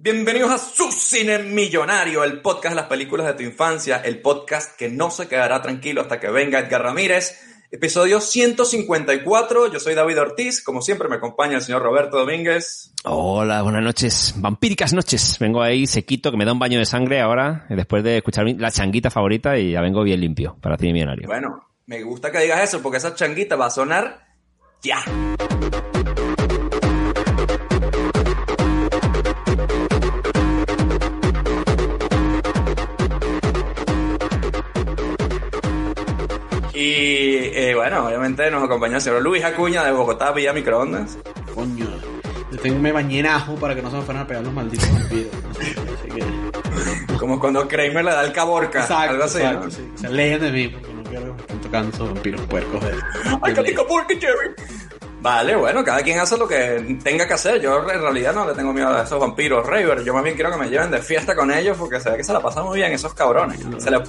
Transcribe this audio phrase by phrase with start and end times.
[0.00, 4.78] Bienvenidos a Su Cine Millonario, el podcast de las películas de tu infancia, el podcast
[4.78, 7.36] que no se quedará tranquilo hasta que venga Edgar Ramírez.
[7.72, 12.92] Episodio 154, yo soy David Ortiz, como siempre me acompaña el señor Roberto Domínguez.
[13.02, 15.36] Hola, buenas noches, vampíricas noches.
[15.40, 18.70] Vengo ahí sequito, que me da un baño de sangre ahora, después de escuchar la
[18.70, 21.26] changuita favorita y ya vengo bien limpio para Cine Millonario.
[21.26, 24.28] Bueno, me gusta que digas eso porque esa changuita va a sonar
[24.80, 25.02] ya.
[36.78, 41.18] Y eh, bueno, obviamente nos acompaña el señor Luis Acuña de Bogotá, Villa Microondas.
[41.52, 41.86] Coño,
[42.52, 44.52] yo tengo, me bañé en ajo para que no se me fueran a pegar los
[44.52, 45.32] malditos vampiros.
[45.58, 49.38] Así que- Como cuando Kramer le da el caborca, algo así.
[49.38, 49.70] exacto, ¿no?
[49.72, 49.90] sí.
[49.96, 52.92] Se alejen de mí porque no quiero que estén tocando esos vampiros puercos de...
[53.42, 54.54] ¡Ay, qué caborca, Jerry!
[55.20, 57.60] Vale, bueno, cada quien hace lo que tenga que hacer.
[57.60, 60.04] Yo en realidad no le tengo miedo a esos vampiros Raver.
[60.04, 62.24] Yo más bien quiero que me lleven de fiesta con ellos porque se ve que
[62.24, 63.58] se la pasan muy bien esos cabrones.
[63.78, 64.00] Se les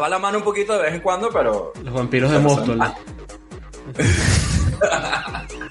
[0.00, 2.88] va la mano un poquito de vez en cuando, pero Los vampiros de Móstoles.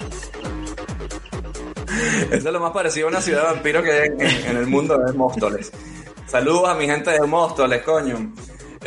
[2.30, 4.68] Eso es lo más parecido a una ciudad de vampiros que hay en, en el
[4.68, 5.72] mundo de Móstoles.
[6.28, 8.34] Saludos a mi gente de Móstoles, coño.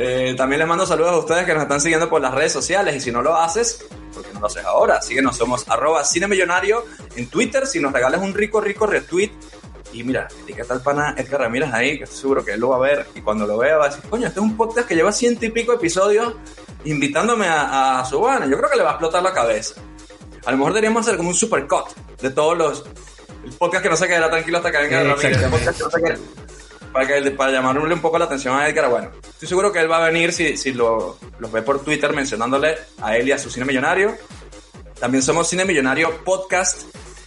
[0.00, 2.94] Eh, también les mando saludos a ustedes que nos están siguiendo por las redes sociales
[2.94, 5.02] y si no lo haces, ¿por qué no lo haces ahora?
[5.02, 6.84] Síguenos, somos arroba cinemillonario
[7.16, 7.66] en Twitter.
[7.66, 9.30] Si nos regalas un rico, rico retweet
[9.92, 12.76] y mira, etiqueta al pana Edgar Ramírez ahí, que estoy seguro que él lo va
[12.76, 14.94] a ver y cuando lo vea va a decir, coño, este es un podcast que
[14.94, 16.32] lleva ciento y pico episodios
[16.84, 18.46] invitándome a, a su banda.
[18.46, 19.80] Yo creo que le va a explotar la cabeza.
[20.46, 21.86] A lo mejor deberíamos hacer como un supercut
[22.22, 22.84] de todos los
[23.44, 25.66] el podcast que no se quedará tranquilo hasta que venga Eh, Ramírez, el exactamente.
[25.66, 26.47] podcast que no se quedará-
[26.92, 28.88] para, que, para llamarle un poco la atención a Edgar.
[28.90, 32.12] Bueno, estoy seguro que él va a venir si, si lo, los ve por Twitter
[32.12, 34.16] mencionándole a él y a su cine millonario.
[34.98, 36.82] También somos Cine Millonario Podcast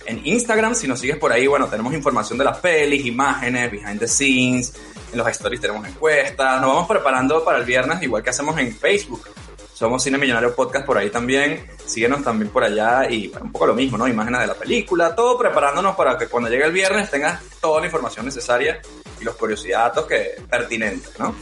[0.06, 0.76] en Instagram.
[0.76, 4.74] Si nos sigues por ahí, bueno, tenemos información de las pelis, imágenes, behind the scenes.
[5.14, 6.60] En los stories tenemos encuestas.
[6.60, 9.30] Nos vamos preparando para el viernes, igual que hacemos en Facebook.
[9.74, 11.66] Somos Cine Millonario Podcast por ahí también.
[11.86, 14.06] Síguenos también por allá y bueno, un poco lo mismo, ¿no?
[14.06, 17.86] Imágenes de la película, todo preparándonos para que cuando llegue el viernes tengas toda la
[17.86, 18.82] información necesaria
[19.22, 21.36] y los curiosidades que pertinentes, ¿no?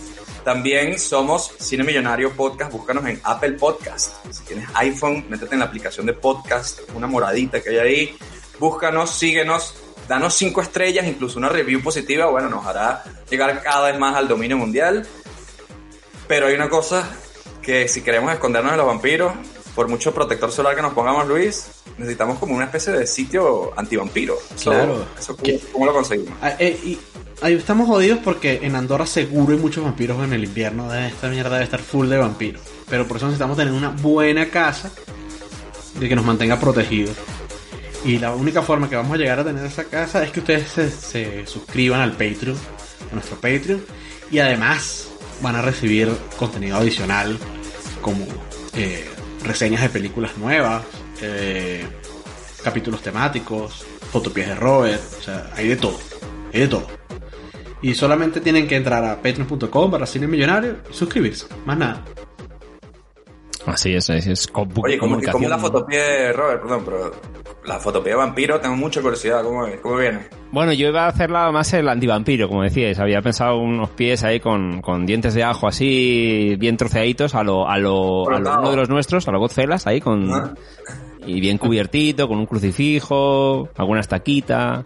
[0.44, 4.16] También somos Cine Millonario Podcast, búscanos en Apple Podcast.
[4.32, 8.18] Si tienes iPhone, métete en la aplicación de podcast, una moradita que hay ahí.
[8.58, 9.76] Búscanos, síguenos,
[10.08, 14.28] danos cinco estrellas, incluso una review positiva, bueno, nos hará llegar cada vez más al
[14.28, 15.08] dominio mundial.
[16.28, 17.08] Pero hay una cosa
[17.62, 19.34] que si queremos escondernos de los vampiros,
[19.76, 24.38] por mucho protector solar que nos pongamos, Luis, necesitamos como una especie de sitio antivampiro.
[24.62, 25.06] Claro.
[25.18, 26.38] Eso, ¿cómo, cómo lo conseguimos?
[26.42, 27.00] Ah, eh, y
[27.42, 30.90] ahí estamos jodidos porque en Andorra seguro hay muchos vampiros en el invierno.
[30.92, 32.62] Debe- Esta mierda debe estar full de vampiros.
[32.90, 34.92] Pero por eso necesitamos tener una buena casa
[36.00, 37.16] de que nos mantenga protegidos.
[38.06, 40.68] Y la única forma que vamos a llegar a tener esa casa es que ustedes
[40.70, 42.58] se, se suscriban al Patreon,
[43.12, 43.84] a nuestro Patreon.
[44.32, 45.08] Y además
[45.42, 47.38] van a recibir contenido adicional
[48.02, 48.26] como
[48.74, 49.06] eh,
[49.44, 50.84] reseñas de películas nuevas,
[51.22, 51.86] eh,
[52.64, 56.00] capítulos temáticos, fotopies de Robert, o sea, hay de todo,
[56.54, 56.88] hay de todo.
[57.82, 62.04] Y solamente tienen que entrar a patreon.com para cine millonario y suscribirse, más nada.
[63.66, 64.48] Así es, así es.
[64.48, 65.18] com- Oye, ¿cómo.
[65.32, 66.62] ¿cómo la fotopie, Robert?
[66.62, 67.12] Perdón, pero
[67.66, 69.44] la fotopie de vampiro, tengo mucha curiosidad.
[69.44, 69.66] ¿Cómo?
[69.82, 70.28] ¿Cómo viene?
[70.52, 72.98] Bueno, yo iba a hacerla más el antivampiro, como decíais.
[73.00, 77.70] Había pensado unos pies ahí con, con dientes de ajo así, bien troceaditos, a lo,
[77.70, 78.60] a lo, a lo Frotado.
[78.62, 80.54] uno de los nuestros, a lo Godfellas, ahí con, Ah.
[81.28, 84.84] y bien cubiertito, con un crucifijo, alguna estaquita,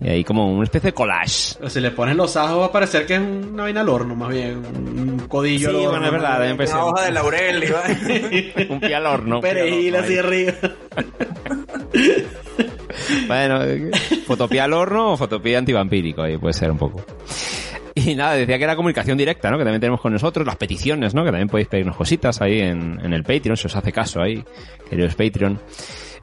[0.00, 1.56] y ahí como una especie de collage.
[1.68, 4.30] Si le pones los ajos va a parecer que es una vaina al horno, más
[4.30, 5.90] bien, un codillo Sí, al horno.
[5.90, 6.52] bueno, es verdad.
[6.74, 8.70] Una hoja de laurel, Iván.
[8.70, 9.36] Un pie al horno.
[9.36, 10.52] Un perejil así arriba.
[13.26, 13.60] Bueno,
[14.26, 17.04] fotopía al horno o fotopía antivampírico, ahí puede ser un poco.
[17.94, 19.58] Y nada, decía que era comunicación directa, ¿no?
[19.58, 21.22] Que también tenemos con nosotros, las peticiones, ¿no?
[21.24, 24.44] Que también podéis pedirnos cositas ahí en, en el Patreon, si os hace caso ahí,
[24.88, 25.58] queridos Patreon.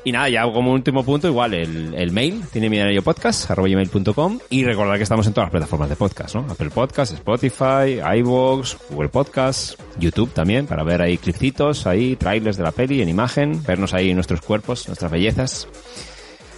[0.03, 4.63] Y nada, ya como último punto, igual el, el mail, tiene podcast, arroba gmail.com y
[4.63, 6.45] recordar que estamos en todas las plataformas de podcast, ¿no?
[6.49, 12.63] Apple Podcast, Spotify, iVoox, Google Podcast, YouTube también, para ver ahí clipcitos, ahí trailers de
[12.63, 15.67] la peli en imagen, vernos ahí nuestros cuerpos, nuestras bellezas.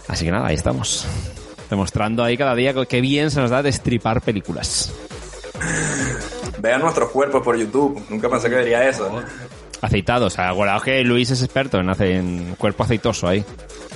[0.07, 1.07] Así que nada, ahí estamos.
[1.69, 4.93] Demostrando ahí cada día que bien se nos da destripar películas.
[6.59, 8.01] Vean nuestros cuerpos por YouTube.
[8.09, 9.09] Nunca pensé que vería eso.
[9.81, 10.33] Aceitados.
[10.33, 13.43] O sea, acordaos que Luis es experto en, hacer, en cuerpo aceitoso ahí.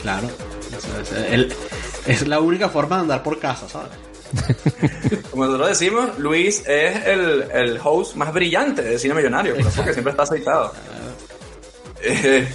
[0.02, 0.28] Claro.
[0.76, 1.54] Eso es, el-
[2.08, 3.90] es la única forma de andar por casa, ¿sabes?
[5.32, 9.84] Como nosotros decimos, Luis es el, el host más brillante de Cine Millonario, por eso
[9.86, 10.74] que siempre está aceitado.
[12.02, 12.48] Eh,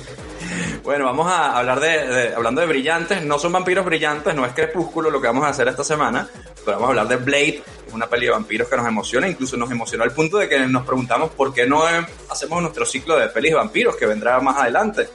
[0.82, 5.10] bueno, vamos a hablar de, hablando de brillantes, no son vampiros brillantes, no es crepúsculo
[5.10, 6.28] lo que vamos a hacer esta semana,
[6.64, 7.62] pero vamos a hablar de Blade,
[7.92, 10.84] una peli de vampiros que nos emociona, incluso nos emocionó al punto de que nos
[10.84, 14.56] preguntamos por qué no eh, hacemos nuestro ciclo de pelis de vampiros que vendrá más
[14.58, 15.08] adelante.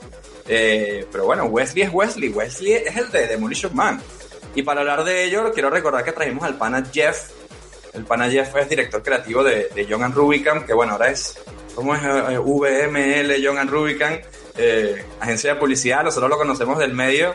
[0.46, 4.00] Eh, pero bueno, Wesley es Wesley, Wesley es el de Demolition Man.
[4.54, 7.30] Y para hablar de ello, quiero recordar que trajimos al pana Jeff.
[7.92, 11.38] El pana Jeff es director creativo de, de Young and que bueno, ahora es,
[11.74, 12.02] ¿cómo es?
[12.02, 14.18] Eh, VML Young and Rubicam,
[14.56, 17.34] eh, agencia de publicidad, nosotros lo conocemos del medio.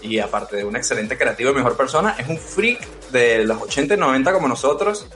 [0.00, 2.80] Y aparte de un excelente creativo y mejor persona, es un freak
[3.12, 5.06] de los 80 y 90 como nosotros.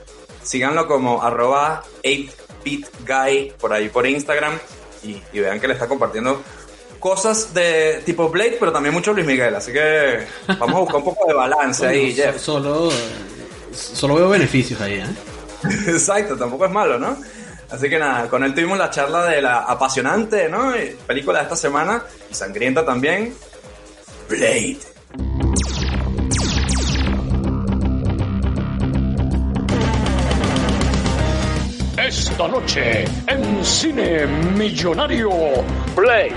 [0.43, 4.57] Síganlo como arroba 8bitguy por ahí por Instagram
[5.03, 6.41] y, y vean que le está compartiendo
[6.99, 9.53] cosas de tipo Blade, pero también mucho Luis Miguel.
[9.55, 10.25] Así que
[10.57, 12.37] vamos a buscar un poco de balance ahí, Jeff.
[12.37, 12.91] so- Solo,
[13.73, 15.05] solo veo beneficios ahí, ¿eh?
[15.87, 17.17] Exacto, tampoco es malo, ¿no?
[17.69, 20.73] Así que nada, con él tuvimos la charla de la apasionante, ¿no?
[21.05, 23.33] Película de esta semana y sangrienta también.
[24.29, 24.77] Blade.
[32.07, 35.29] Esta noche en Cine Millonario
[35.93, 36.31] Play.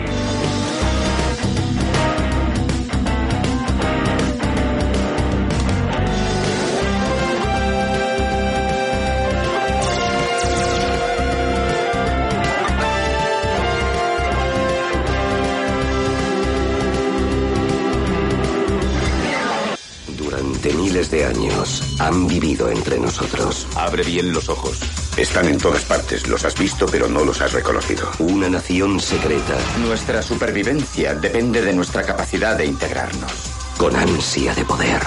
[21.00, 23.66] Miles de años han vivido entre nosotros.
[23.74, 24.80] Abre bien los ojos.
[25.16, 26.28] Están en todas partes.
[26.28, 28.10] Los has visto, pero no los has reconocido.
[28.18, 33.32] Una nación secreta Nuestra supervivencia depende de nuestra capacidad de integrarnos.
[33.78, 35.00] con ansia de poder.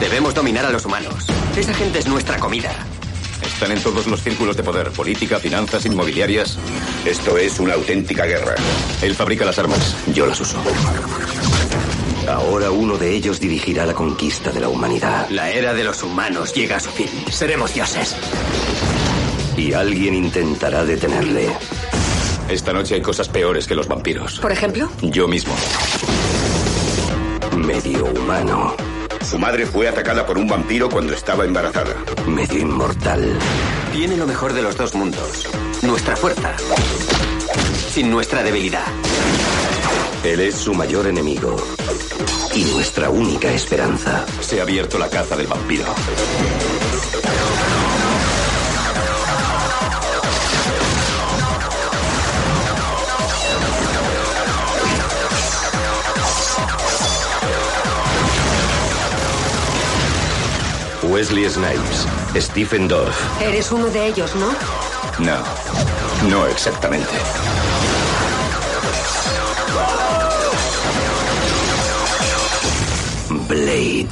[0.00, 1.24] Debemos dominar a los humanos.
[1.56, 2.70] Esa gente es nuestra comida.
[3.42, 6.58] Están en todos los círculos de poder, política, finanzas, inmobiliarias.
[7.06, 8.54] Esto es una auténtica guerra.
[9.00, 10.58] Él fabrica las armas, yo las uso.
[12.30, 15.28] Ahora uno de ellos dirigirá la conquista de la humanidad.
[15.30, 17.08] La era de los humanos llega a su fin.
[17.30, 18.14] Seremos dioses.
[19.56, 21.48] Y alguien intentará detenerle.
[22.48, 24.38] Esta noche hay cosas peores que los vampiros.
[24.40, 25.54] Por ejemplo, Yo mismo.
[27.56, 28.74] Medio humano,
[29.28, 31.94] Su madre fue atacada por un vampiro cuando estaba embarazada.
[32.26, 33.38] medio inmortal.
[33.92, 35.46] Tiene lo mejor de los dos mundos.
[35.82, 36.54] Nuestra fuerza.
[37.92, 38.84] Sin nuestra debilidad.
[40.24, 41.56] Él es su mayor enemigo.
[42.54, 44.26] Y nuestra única esperanza.
[44.40, 45.84] Se ha abierto la caza del vampiro.
[61.04, 62.06] Wesley Snipes,
[62.36, 64.52] Stephen Dorff, eres uno de ellos, ¿no?
[65.18, 65.42] No,
[66.28, 67.08] no exactamente.
[73.48, 74.10] Blade.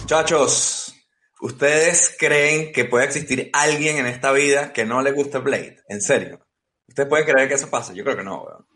[0.00, 0.92] Muchachos,
[1.40, 5.76] ¿ustedes creen que puede existir alguien en esta vida que no le guste Blade?
[5.88, 6.40] ¿En serio?
[6.88, 7.94] ¿Ustedes pueden creer que eso pase?
[7.94, 8.66] Yo creo que no, weón.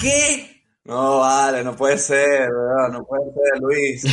[0.00, 0.62] ¿Qué?
[0.84, 4.04] No, vale, no puede ser, weón, no puede ser, Luis.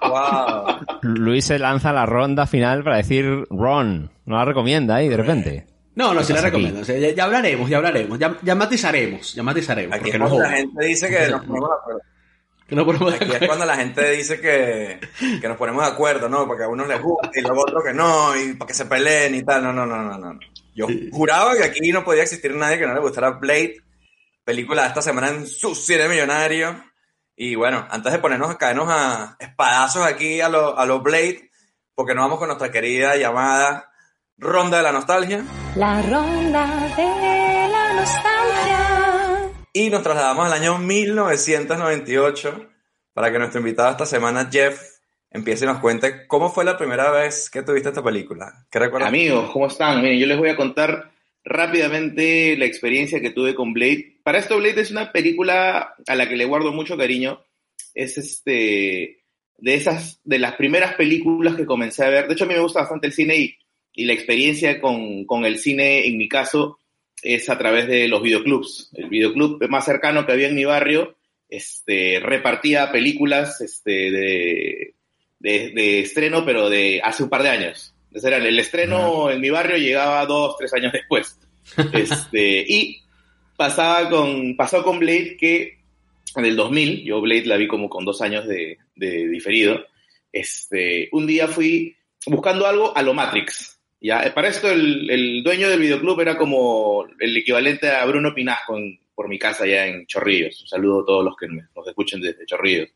[0.00, 0.78] wow.
[1.02, 4.10] Luis se lanza a la ronda final para decir Ron.
[4.24, 5.73] No la recomienda ahí de repente.
[5.96, 6.80] No, no, sí la recomiendo.
[6.80, 8.18] O sea, ya, ya hablaremos, ya hablaremos.
[8.18, 9.96] Ya, ya matizaremos, ya matizaremos.
[9.96, 12.00] Aquí es no cuando la gente dice que nos ponemos de acuerdo.
[12.66, 13.46] Que no ponemos de Aquí es acuerdo.
[13.46, 14.98] cuando la gente dice que,
[15.38, 16.46] que nos ponemos de acuerdo, ¿no?
[16.46, 18.86] Porque a unos les gusta y luego a otros que no, y para que se
[18.86, 19.62] peleen y tal.
[19.64, 20.40] No, no, no, no, no.
[20.74, 23.76] Yo juraba que aquí no podía existir nadie que no le gustara Blade,
[24.44, 26.82] película de esta semana en su cine millonario.
[27.36, 31.50] Y bueno, antes de ponernos a caernos a espadazos aquí a los a los Blade,
[31.94, 33.90] porque nos vamos con nuestra querida llamada
[34.38, 35.44] Ronda de la Nostalgia.
[35.76, 39.52] La ronda de la nostalgia.
[39.72, 42.70] Y nos trasladamos al año 1998
[43.12, 44.80] para que nuestro invitado esta semana, Jeff,
[45.32, 48.66] empiece y nos cuente cómo fue la primera vez que tuviste esta película.
[48.70, 49.08] ¿Qué recuerdas?
[49.08, 50.00] Amigos, ¿cómo están?
[50.00, 51.10] Miren, yo les voy a contar
[51.42, 54.20] rápidamente la experiencia que tuve con Blade.
[54.22, 57.44] Para esto, Blade es una película a la que le guardo mucho cariño.
[57.94, 59.24] Es este
[59.58, 62.28] de esas, de las primeras películas que comencé a ver.
[62.28, 63.56] De hecho, a mí me gusta bastante el cine y,
[63.94, 66.78] y la experiencia con, con el cine, en mi caso,
[67.22, 68.90] es a través de los videoclubs.
[68.94, 71.16] El videoclub más cercano que había en mi barrio
[71.48, 74.94] este, repartía películas este, de,
[75.38, 77.94] de, de estreno, pero de hace un par de años.
[78.08, 81.38] Entonces era el estreno en mi barrio llegaba dos, tres años después.
[81.94, 83.00] Este, y
[83.56, 85.78] pasaba con, pasó con Blade que
[86.36, 89.86] en el 2000, yo Blade la vi como con dos años de, de diferido,
[90.30, 91.96] este, un día fui
[92.26, 93.73] buscando algo a lo Matrix.
[94.06, 98.76] Ya, para esto el, el dueño del videoclub era como el equivalente a Bruno Pinasco
[98.76, 100.60] en- por mi casa allá en Chorrillos.
[100.60, 102.90] Un saludo a todos los que nos escuchen desde Chorrillos.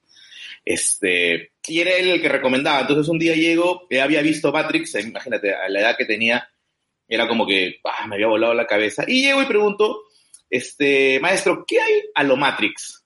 [0.65, 2.81] Este, y era él el que recomendaba.
[2.81, 6.47] Entonces un día llego, eh, había visto Matrix, eh, imagínate, a la edad que tenía,
[7.09, 9.05] era como que ah, me había volado la cabeza.
[9.07, 10.03] Y llego y pregunto,
[10.51, 13.03] este, maestro, ¿qué hay a lo Matrix?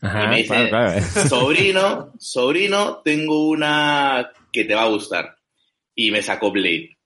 [0.00, 1.00] Ajá, y me dice, claro, claro.
[1.28, 5.36] sobrino, sobrino, tengo una que te va a gustar.
[5.94, 6.96] Y me sacó Blade.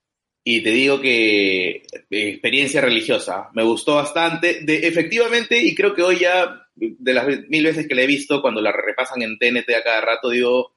[0.48, 4.60] Y te digo que eh, experiencia religiosa, me gustó bastante.
[4.62, 8.40] De, efectivamente, y creo que hoy ya, de las mil veces que la he visto,
[8.40, 10.72] cuando la repasan en TNT a cada rato, digo,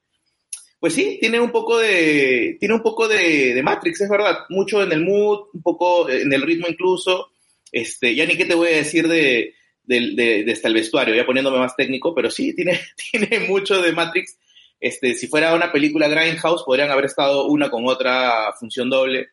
[0.80, 4.40] pues sí, tiene un poco de, tiene un poco de, Matrix, es verdad.
[4.50, 7.28] Mucho en el mood, un poco en el ritmo incluso.
[7.72, 11.14] Este, ya ni qué te voy a decir de, de, de- de hasta el vestuario,
[11.14, 12.80] ya poniéndome más técnico, pero sí, tiene,
[13.12, 14.36] tiene mucho de Matrix.
[14.80, 19.28] Este, si fuera una película Grindhouse, podrían haber estado una con otra función doble.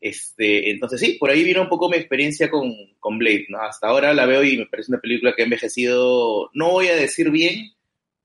[0.00, 3.60] Este, entonces sí, por ahí vino un poco mi experiencia con, con Blade, ¿no?
[3.60, 6.96] Hasta ahora la veo y me parece una película que ha envejecido, no voy a
[6.96, 7.72] decir bien,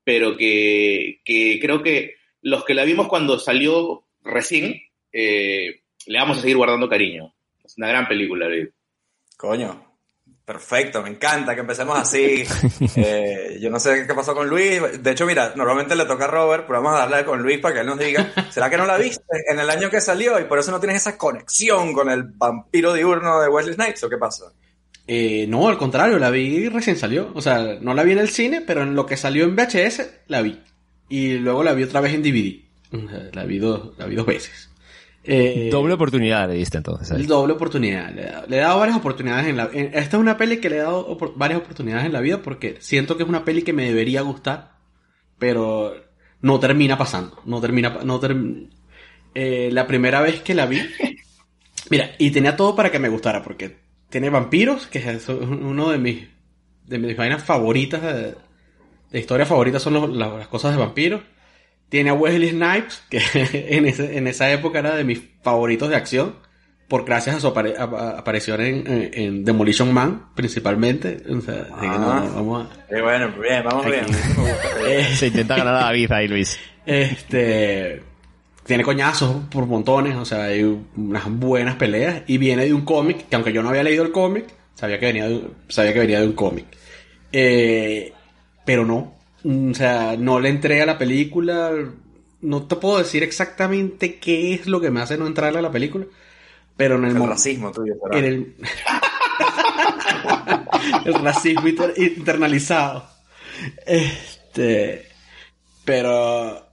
[0.02, 4.80] pero que, que creo que los que la vimos cuando salió recién,
[5.12, 7.34] eh, le vamos a seguir guardando cariño.
[7.64, 8.72] Es una gran película, Blade.
[9.36, 9.85] Coño,
[10.46, 12.44] perfecto, me encanta que empecemos así.
[12.98, 14.80] Eh, yo no sé qué pasó con Luis.
[15.02, 17.74] De hecho, mira, normalmente le toca a Robert, pero vamos a darle con Luis para
[17.74, 20.44] que él nos diga, ¿será que no la viste en el año que salió y
[20.44, 24.16] por eso no tienes esa conexión con el vampiro diurno de Wesley Snipes o qué
[24.16, 24.46] pasa?
[25.06, 27.30] Eh, no, al contrario, la vi recién salió.
[27.34, 30.08] O sea, no la vi en el cine, pero en lo que salió en VHS,
[30.28, 30.62] la vi.
[31.08, 32.62] Y luego la vi otra vez en DVD.
[33.34, 34.70] La vi dos, la vi dos veces.
[35.28, 37.10] Eh, Doble oportunidad le diste entonces.
[37.10, 37.26] ahí.
[37.26, 38.12] Doble oportunidad.
[38.14, 40.58] Le he, dado, le he dado varias oportunidades en la en- Esta es una peli
[40.58, 43.44] que le he dado opor- varias oportunidades en la vida porque siento que es una
[43.44, 44.72] peli que me debería gustar,
[45.38, 45.94] pero
[46.40, 47.40] no termina pasando.
[47.44, 47.98] No termina.
[48.04, 48.68] No term-
[49.34, 50.80] Eh, la primera vez que la vi.
[51.90, 53.76] Mira, y tenía todo para que me gustara porque
[54.08, 56.26] tiene vampiros, que es uno de mis,
[56.86, 58.34] de mis vainas favoritas, de,
[59.10, 61.20] de historia favorita son los- la- las cosas de vampiros.
[61.88, 63.20] Tiene a Wesley Snipes, que
[63.76, 66.34] en, ese- en esa época era de mis favoritos de acción,
[66.88, 71.22] por gracias a su apare- a- a- aparición en, en- en Demolition Man, principalmente.
[71.30, 74.04] O sea, que no, no, vamos a- Eh, bueno, bien, vamos bien.
[75.16, 76.58] Se intenta ganar a David ahí, Luis.
[76.84, 78.02] Este.
[78.64, 80.62] Tiene coñazos por montones, o sea, hay
[80.96, 82.22] unas buenas peleas.
[82.26, 85.06] Y viene de un cómic, que aunque yo no había leído el cómic, sabía que
[85.06, 86.66] venía de, un- sabía que venía de un cómic.
[87.32, 88.12] Eh,
[88.64, 89.15] pero no.
[89.46, 91.70] Mm, O sea, no le entré a la película.
[92.42, 95.70] No te puedo decir exactamente qué es lo que me hace no entrarle a la
[95.72, 96.04] película.
[96.76, 98.54] Pero en el, El mo- racismo tuyo, en el,
[101.04, 103.06] el racismo inter- internalizado.
[103.86, 105.06] Este.
[105.84, 106.64] Pero.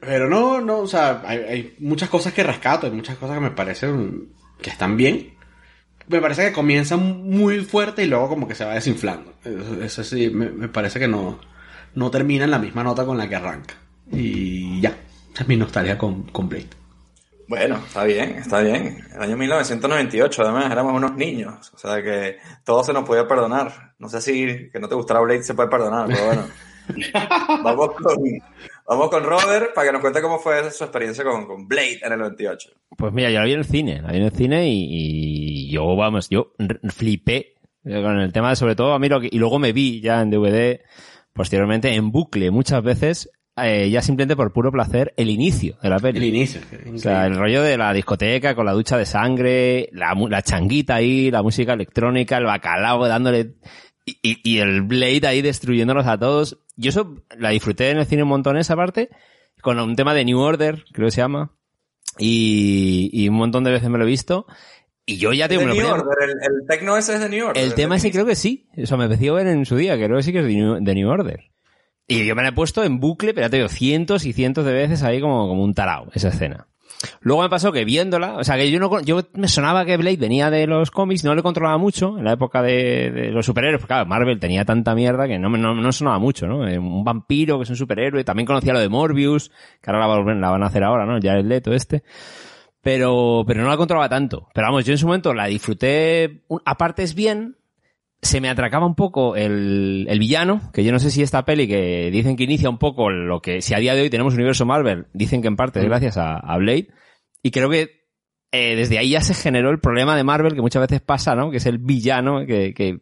[0.00, 3.40] Pero no, no, o sea, hay, hay muchas cosas que rescato, hay muchas cosas que
[3.42, 4.28] me parecen
[4.62, 5.34] que están bien.
[6.06, 9.34] Me parece que comienzan muy fuerte y luego como que se va desinflando.
[9.44, 11.40] Eso, eso sí, me, me parece que no,
[11.94, 13.74] no termina en la misma nota con la que arranca.
[14.10, 14.96] Y ya,
[15.32, 16.68] esa es mi nostalgia con, con Blade.
[17.48, 18.98] Bueno, está bien, está bien.
[19.14, 21.72] El año 1998, además, éramos unos niños.
[21.74, 23.94] O sea que todo se nos podía perdonar.
[23.98, 26.42] No sé si que no te gustara Blade se puede perdonar, pero bueno.
[27.64, 28.16] vamos, con,
[28.86, 32.12] vamos con Robert para que nos cuente cómo fue su experiencia con, con Blade en
[32.12, 32.70] el 98.
[32.96, 35.70] Pues mira, yo la vi en el cine, la vi en el cine y, y
[35.70, 36.52] yo, vamos, yo
[36.94, 40.00] flipé con el tema de sobre todo a mí lo que, y luego me vi
[40.00, 40.80] ya en DVD
[41.38, 45.98] posteriormente en bucle muchas veces eh, ya simplemente por puro placer el inicio de la
[45.98, 46.18] peli.
[46.18, 46.60] El inicio.
[46.94, 50.96] O sea, el rollo de la discoteca con la ducha de sangre, la, la changuita
[50.96, 53.54] ahí, la música electrónica, el bacalao dándole
[54.04, 56.58] y, y- y el Blade ahí destruyéndolos a todos.
[56.76, 59.08] Yo eso la disfruté en el cine un montón esa parte,
[59.60, 61.50] con un tema de New Order, creo que se llama,
[62.18, 64.46] y, y un montón de veces me lo he visto.
[65.08, 67.28] Y yo ya tengo de me lo New Order, el, el techno ese es de
[67.30, 67.64] New Order.
[67.64, 68.68] el tema ese creo que sí.
[68.74, 70.78] Eso me pareció ver en su día, que creo que sí que es de New,
[70.84, 71.44] de New Order.
[72.06, 74.64] Y yo me la he puesto en bucle, pero ya te digo, cientos y cientos
[74.66, 76.66] de veces ahí como, como un tarao, esa escena.
[77.20, 80.16] Luego me pasó que viéndola, o sea que yo no, yo me sonaba que Blade
[80.16, 83.80] venía de los cómics, no le controlaba mucho en la época de, de los superhéroes,
[83.80, 86.66] porque claro, Marvel tenía tanta mierda que no, no, no sonaba mucho, ¿no?
[86.66, 89.50] Eh, Un vampiro que es un superhéroe, también conocía lo de Morbius,
[89.80, 91.18] que ahora la, la van a hacer ahora, ¿no?
[91.20, 92.02] Ya el Leto este
[92.82, 94.48] pero, pero no la controlaba tanto.
[94.54, 97.56] Pero vamos, yo en su momento la disfruté un- a partes bien,
[98.20, 101.68] se me atracaba un poco el, el villano, que yo no sé si esta peli
[101.68, 104.66] que dicen que inicia un poco lo que, si a día de hoy tenemos universo
[104.66, 106.88] Marvel, dicen que en parte es gracias a, a Blade,
[107.42, 107.98] y creo que
[108.50, 111.50] eh, desde ahí ya se generó el problema de Marvel que muchas veces pasa, ¿no?
[111.50, 113.00] Que es el villano que, que,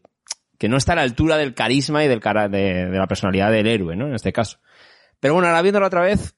[0.59, 3.50] que no está a la altura del carisma y del cara, de, de la personalidad
[3.50, 4.09] del héroe, ¿no?
[4.09, 4.59] En este caso.
[5.21, 6.36] Pero bueno, ahora viéndolo otra vez,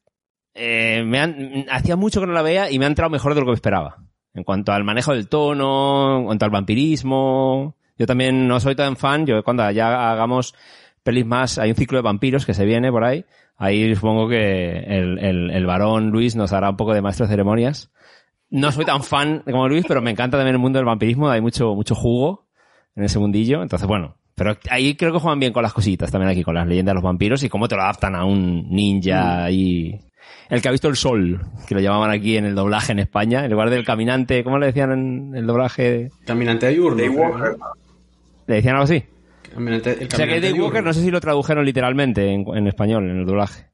[0.58, 3.40] eh, me han, hacía mucho que no la veía y me ha entrado mejor de
[3.40, 3.96] lo que esperaba.
[4.34, 7.76] En cuanto al manejo del tono, en cuanto al vampirismo.
[7.96, 10.54] Yo también no soy tan fan, yo cuando ya hagamos
[11.02, 13.24] pelis más, hay un ciclo de vampiros que se viene por ahí.
[13.56, 17.30] Ahí supongo que el, el, el varón Luis nos hará un poco de maestro de
[17.30, 17.90] ceremonias.
[18.50, 21.40] No soy tan fan como Luis, pero me encanta también el mundo del vampirismo, hay
[21.40, 22.46] mucho, mucho jugo
[22.94, 23.62] en ese mundillo.
[23.62, 26.66] Entonces, bueno, pero ahí creo que juegan bien con las cositas también aquí, con las
[26.66, 29.98] leyendas de los vampiros y cómo te lo adaptan a un ninja y
[30.48, 33.44] el que ha visto el sol, que lo llamaban aquí en el doblaje en España,
[33.44, 36.10] en lugar del caminante, ¿cómo le decían en el doblaje?
[36.26, 36.96] Caminante diurno.
[36.96, 37.56] Daywalker.
[38.46, 39.04] ¿Le decían algo así?
[39.52, 42.66] Caminante, el O sea que caminante Daywalker no sé si lo tradujeron literalmente en, en
[42.66, 43.66] español, en el doblaje.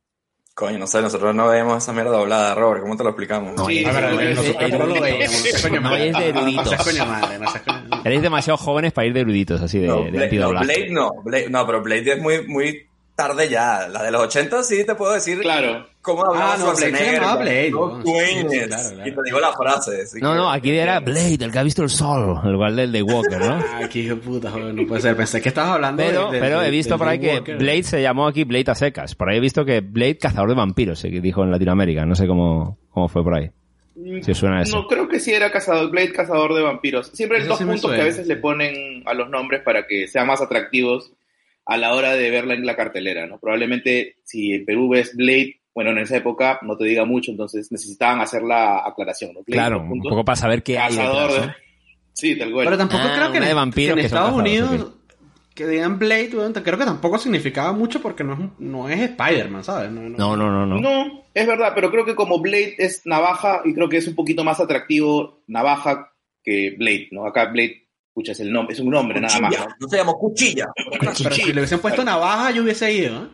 [0.56, 2.82] Coño, no sé, nosotros no veíamos esa mierda doblada, Robert.
[2.82, 3.56] ¿Cómo te lo explicamos?
[3.56, 5.42] No, Sí, pero no, nosotros no, no lo no, veíamos.
[5.42, 7.08] No es de No eruditos.
[7.08, 8.02] madre, no coño.
[8.04, 10.50] Erais demasiado jóvenes para ir de eruditos, así de, No, de Blade, no.
[10.50, 13.88] Blade no, Blade- no, pero Blade es muy, muy tarde ya.
[13.88, 15.86] La de los 80 sí te puedo decir Claro.
[16.02, 18.02] cómo hablaba Ah, no, Schwarzenegger, llamaba Blade, ¿no?
[18.02, 18.10] Sí,
[18.50, 19.08] sí, claro, claro.
[19.08, 20.04] Y te digo la frase.
[20.20, 22.90] No, que- no, aquí era Blade, el que ha visto el sol, en lugar del
[22.92, 23.54] de Walker, ¿no?
[23.74, 25.16] Ah, qué hijo de puta, joder, no puede ser.
[25.16, 27.40] Pensé que estabas hablando Pero, de- de- pero he visto por ahí que.
[27.40, 29.14] Blade se llamó aquí Blade a secas.
[29.14, 32.04] Por ahí he visto que Blade cazador de vampiros, se dijo en Latinoamérica.
[32.04, 33.50] No sé cómo, cómo fue por ahí.
[34.22, 34.76] Si os suena eso.
[34.76, 37.12] No, creo que sí era cazador, Blade cazador de vampiros.
[37.14, 40.08] Siempre hay dos sí puntos que a veces le ponen a los nombres para que
[40.08, 41.12] sean más atractivos
[41.66, 43.38] a la hora de verla en la cartelera, ¿no?
[43.38, 47.72] Probablemente si en Perú ves Blade, bueno, en esa época no te diga mucho, entonces
[47.72, 49.40] necesitaban hacer la aclaración, ¿no?
[49.42, 51.46] Blade, Claro, un poco para saber qué hay cazador detrás, de...
[51.48, 51.54] ¿no?
[52.12, 52.64] Sí, tal cual.
[52.66, 54.92] Pero tampoco Ah, creo que en, de vampiros que en que Estados Unidos
[55.54, 59.62] que digan Blade, creo que tampoco significaba mucho porque no es, un- no es Spider-Man,
[59.62, 59.90] ¿sabes?
[59.90, 60.16] No, no.
[60.18, 60.80] No, no, no, no.
[60.80, 64.16] No, es verdad, pero creo que como Blade es navaja y creo que es un
[64.16, 66.12] poquito más atractivo navaja
[66.42, 67.24] que Blade, ¿no?
[67.26, 67.83] Acá Blade,
[68.14, 69.54] escucha, es el nombre, es un nombre nada más.
[69.80, 70.68] No se llamó cuchilla.
[71.00, 73.28] Pero si le hubiesen puesto navaja, yo hubiese ido, ¿eh?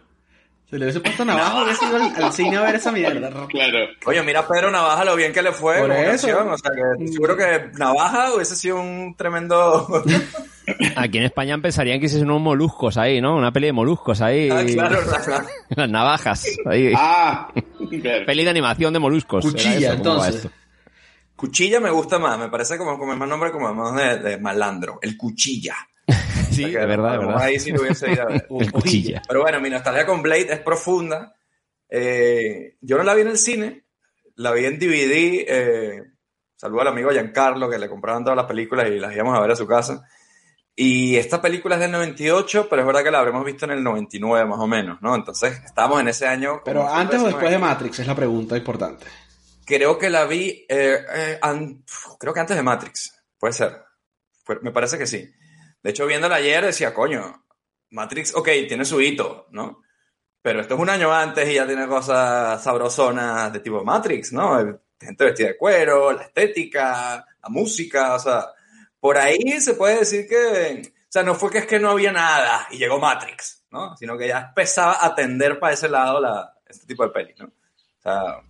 [0.70, 3.28] Si le hubiesen puesto navaja, hubiese ido al, al cine a ver esa mierda.
[3.48, 3.78] Claro.
[4.06, 6.28] Oye, mira a Pedro Navaja lo bien que le fue Por como eso.
[6.28, 6.48] canción.
[6.48, 9.86] O sea, que estoy seguro que Navaja hubiese sido un tremendo...
[10.96, 13.36] Aquí en España pensarían que hiciesen unos moluscos ahí, ¿no?
[13.36, 14.48] Una peli de moluscos ahí.
[14.50, 15.46] Ah, claro, claro.
[15.70, 16.46] Las navajas.
[16.64, 16.92] Ahí.
[16.96, 17.48] Ah,
[18.00, 18.24] claro.
[18.26, 19.44] Peli de animación de moluscos.
[19.44, 20.50] Cuchilla, eso, ¿cómo va entonces.
[21.40, 24.98] Cuchilla me gusta más, me parece como, como más nombre como más de, de malandro.
[25.00, 25.74] El cuchilla.
[26.50, 27.40] Sí, O de verdad, de verdad.
[27.40, 28.46] Ahí sí lo hubiese ido a ver.
[28.60, 29.22] El cuchilla.
[29.26, 31.34] Pero bueno, mi nostalgia con Blade es profunda.
[31.88, 33.84] Eh, yo no la vi en el cine,
[34.34, 35.44] la vi en DVD.
[35.48, 36.02] Eh,
[36.56, 39.52] saludo al amigo Giancarlo que le compraban todas las películas y las íbamos a ver
[39.52, 40.06] a su casa.
[40.76, 43.82] Y esta película es del 98, pero es verdad que la habremos visto en el
[43.82, 45.14] 99 más o menos, ¿no?
[45.14, 46.60] Entonces estábamos en ese año.
[46.66, 49.06] Pero antes o después de Matrix es la pregunta importante.
[49.70, 51.84] Creo que la vi, eh, eh, an-
[52.18, 53.84] creo que antes de Matrix, puede ser.
[54.62, 55.32] Me parece que sí.
[55.80, 57.46] De hecho, viéndola ayer decía, coño,
[57.90, 59.82] Matrix, ok, tiene su hito, ¿no?
[60.42, 64.58] Pero esto es un año antes y ya tiene cosas sabrosonas de tipo Matrix, ¿no?
[65.00, 68.48] Gente vestida de cuero, la estética, la música, o sea,
[68.98, 72.10] por ahí se puede decir que, o sea, no fue que es que no había
[72.12, 73.96] nada y llegó Matrix, ¿no?
[73.96, 77.46] Sino que ya empezaba a tender para ese lado la, este tipo de peli, ¿no?
[77.46, 78.40] O sea,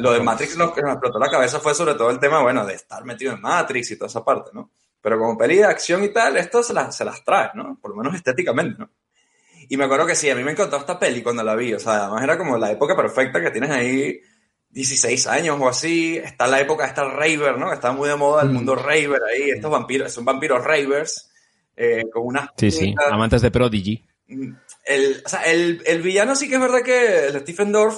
[0.00, 2.64] lo de Matrix lo que nos explotó la cabeza fue sobre todo el tema, bueno,
[2.64, 4.70] de estar metido en Matrix y toda esa parte, ¿no?
[5.00, 7.78] Pero como peli de acción y tal, esto se las, se las trae, ¿no?
[7.80, 8.90] Por lo menos estéticamente, ¿no?
[9.68, 11.80] Y me acuerdo que sí, a mí me encantó esta peli cuando la vi, o
[11.80, 14.20] sea, además era como la época perfecta que tienes ahí
[14.70, 17.72] 16 años o así, está la época, está el raver, ¿no?
[17.72, 21.30] Está muy de moda el mundo raver ahí, estos vampiros, son vampiros ravers,
[21.76, 22.50] eh, con unas...
[22.56, 22.94] Sí, sí.
[23.10, 24.06] Amantes de Prodigy.
[24.84, 27.96] el, o sea, el, el villano sí que es verdad que el Stephen Dorff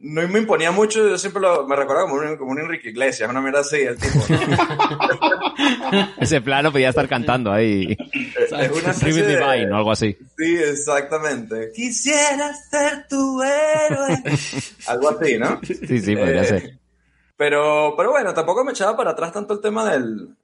[0.00, 3.28] no me imponía mucho, yo siempre lo, me recordaba como un, como un Enrique Iglesias,
[3.28, 4.18] una mierda así, el tipo.
[4.28, 6.08] ¿no?
[6.18, 7.96] Ese plano podía estar cantando ahí.
[8.12, 10.16] es una especie de- Divine o algo así.
[10.36, 11.70] Sí, exactamente.
[11.74, 14.22] Quisiera ser tu héroe.
[14.86, 15.60] Algo así, ¿no?
[15.62, 16.78] Sí, sí, podría Eh, ser.
[17.36, 20.34] Pero, pero bueno, tampoco me echaba para atrás tanto el tema del,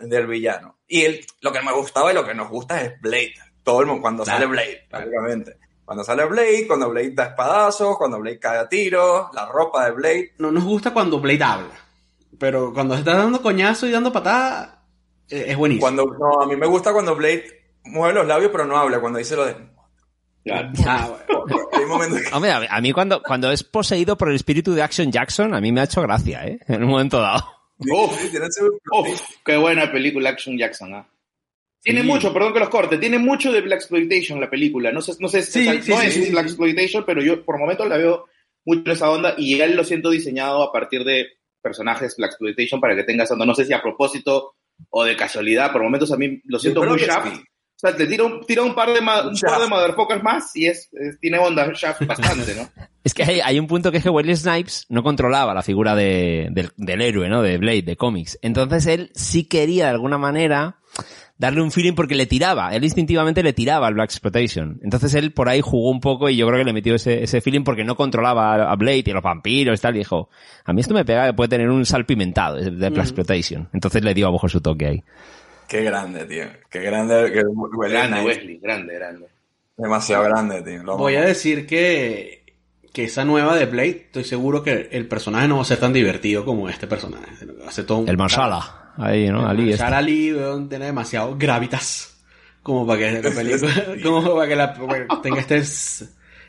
[0.00, 0.78] del villano.
[0.86, 3.34] Y el, lo que me gustaba y lo que nos gusta es Blade.
[3.62, 5.56] Todo el mundo, cuando Claro, sale Blade, prácticamente.
[5.86, 9.92] Cuando sale Blade, cuando Blade da espadazos, cuando Blade cae a tiros, la ropa de
[9.92, 10.32] Blade.
[10.38, 11.70] No nos gusta cuando Blade habla.
[12.38, 14.68] Pero cuando se está dando coñazo y dando patadas,
[15.30, 15.82] eh, es buenísimo.
[15.86, 17.44] Cuando, no, a mí me gusta cuando Blade
[17.84, 19.54] mueve los labios pero no habla, cuando dice lo de...
[20.86, 21.66] Ah, bueno.
[21.72, 25.10] Hay momentos que- Hombre, a mí- cuando, cuando es poseído por el espíritu de Action
[25.10, 26.58] Jackson, a mí me ha hecho gracia, ¿eh?
[26.68, 27.44] En un momento dado.
[27.78, 28.12] Uf,
[28.92, 31.06] uf, qué buena película Action Jackson, ¿ah?
[31.94, 34.92] Tiene mucho, perdón que los corte, tiene mucho de Black Exploitation la película.
[34.92, 36.30] No sé, no sé, Sí, o sea, sí, no sí, es sí, sí.
[36.32, 38.26] Black Exploitation, pero yo por momentos la veo
[38.64, 41.26] mucho en esa onda y él lo siento diseñado a partir de
[41.62, 43.46] personajes Black Exploitation para que tenga esa onda.
[43.46, 44.54] No sé si a propósito
[44.90, 47.06] o de casualidad, por momentos a mí lo siento muy sí.
[47.08, 50.56] O sea, te tira un, tira un par de, ma- un par de motherfuckers más
[50.56, 52.68] y es, es- tiene onda Shaft bastante, ¿no?
[53.04, 55.94] Es que hay, hay un punto que es que Wesley Snipes no controlaba la figura
[55.94, 57.40] de- del, del héroe, ¿no?
[57.42, 58.36] De Blade, de cómics.
[58.42, 60.78] Entonces él sí quería de alguna manera
[61.38, 62.74] darle un feeling porque le tiraba.
[62.74, 64.80] Él instintivamente le tiraba al Black Exploitation.
[64.82, 67.40] Entonces él por ahí jugó un poco y yo creo que le metió ese, ese
[67.40, 69.94] feeling porque no controlaba a, Blade y a los vampiros y tal.
[69.96, 70.30] Y dijo,
[70.64, 73.00] a mí esto me pega que puede tener un salpimentado de de Black Mm.
[73.00, 73.68] Exploitation.
[73.72, 75.04] Entonces le dio a su toque ahí.
[75.68, 76.44] Qué grande, tío.
[76.70, 77.32] Qué grande.
[77.32, 77.42] Qué,
[77.88, 78.22] Grande.
[78.22, 79.26] Wesley, grande, grande.
[79.76, 80.82] Demasiado grande, tío.
[80.84, 82.44] Lo Voy a decir que,
[82.92, 85.92] que esa nueva de Blade, estoy seguro que el personaje no va a ser tan
[85.92, 87.44] divertido como este personaje.
[87.62, 88.85] Va a ser todo un- El Marsala.
[88.96, 89.46] Ahí, ¿no?
[89.46, 89.70] Ali.
[89.70, 92.16] Marshall Ali, weón, tiene demasiado gravitas
[92.62, 95.62] como para que la película, como para que la que tenga este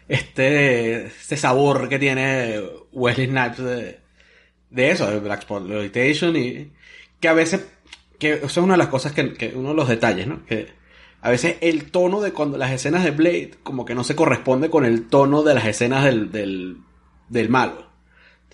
[0.08, 2.60] este este sabor que tiene
[2.92, 4.00] Wesley Snipes de,
[4.70, 6.72] de eso, de Black Exploitation y
[7.20, 7.68] que a veces
[8.18, 10.44] que eso es una de las cosas que, que uno de los detalles, ¿no?
[10.46, 10.70] Que
[11.22, 14.70] a veces el tono de cuando las escenas de Blade como que no se corresponde
[14.70, 16.78] con el tono de las escenas del, del,
[17.30, 17.87] del malo.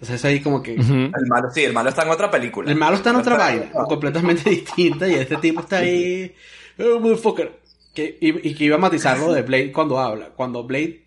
[0.03, 2.69] Entonces ahí como que El malo, sí, el malo está en otra película.
[2.69, 6.33] el malo está en otra vaina, completamente distinta, y este tipo está ahí.
[6.77, 7.53] "Oh, motherfucker".
[7.95, 10.29] Que, y, y que iba a matizar lo de Blade cuando habla.
[10.35, 11.05] Cuando Blade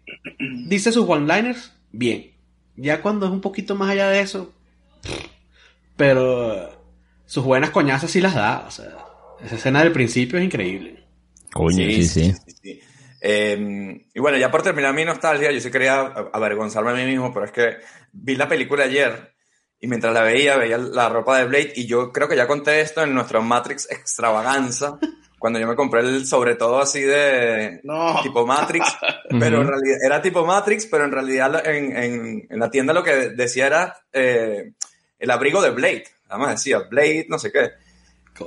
[0.66, 2.30] dice sus one-liners, bien.
[2.76, 4.52] Ya cuando es un poquito más allá de eso,
[5.96, 6.70] pero
[7.26, 8.64] sus buenas coñazas sí las da.
[8.66, 8.94] O sea,
[9.44, 11.04] esa escena del principio es increíble.
[11.52, 12.32] Coño, sí, sí.
[12.62, 12.80] sí.
[13.28, 15.98] Eh, y bueno, ya por terminar mi nostalgia, yo sí quería
[16.32, 17.78] avergonzarme a mí mismo, pero es que
[18.12, 19.34] vi la película ayer
[19.80, 22.80] y mientras la veía, veía la ropa de Blade y yo creo que ya conté
[22.80, 24.98] esto en nuestro Matrix extravaganza,
[25.40, 28.20] cuando yo me compré el sobre todo así de No.
[28.22, 28.96] tipo Matrix,
[29.40, 33.02] pero en realidad era tipo Matrix, pero en realidad en, en- en la tienda lo
[33.02, 34.72] que decía era eh,
[35.18, 37.70] el abrigo de Blade, además decía Blade, no sé qué.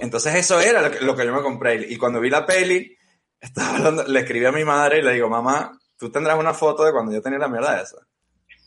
[0.02, 1.86] Entonces eso era lo que, lo que yo me compré.
[1.90, 2.96] Y cuando vi la peli,
[3.40, 6.84] estaba hablando, le escribí a mi madre y le digo, mamá, tú tendrás una foto
[6.84, 7.98] de cuando yo tenía la mierda esa.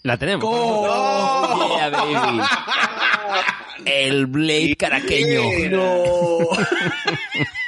[0.03, 0.45] La tenemos.
[0.47, 2.41] Oh, yeah, baby.
[3.85, 5.43] El Blade caraqueño.
[5.71, 6.39] No.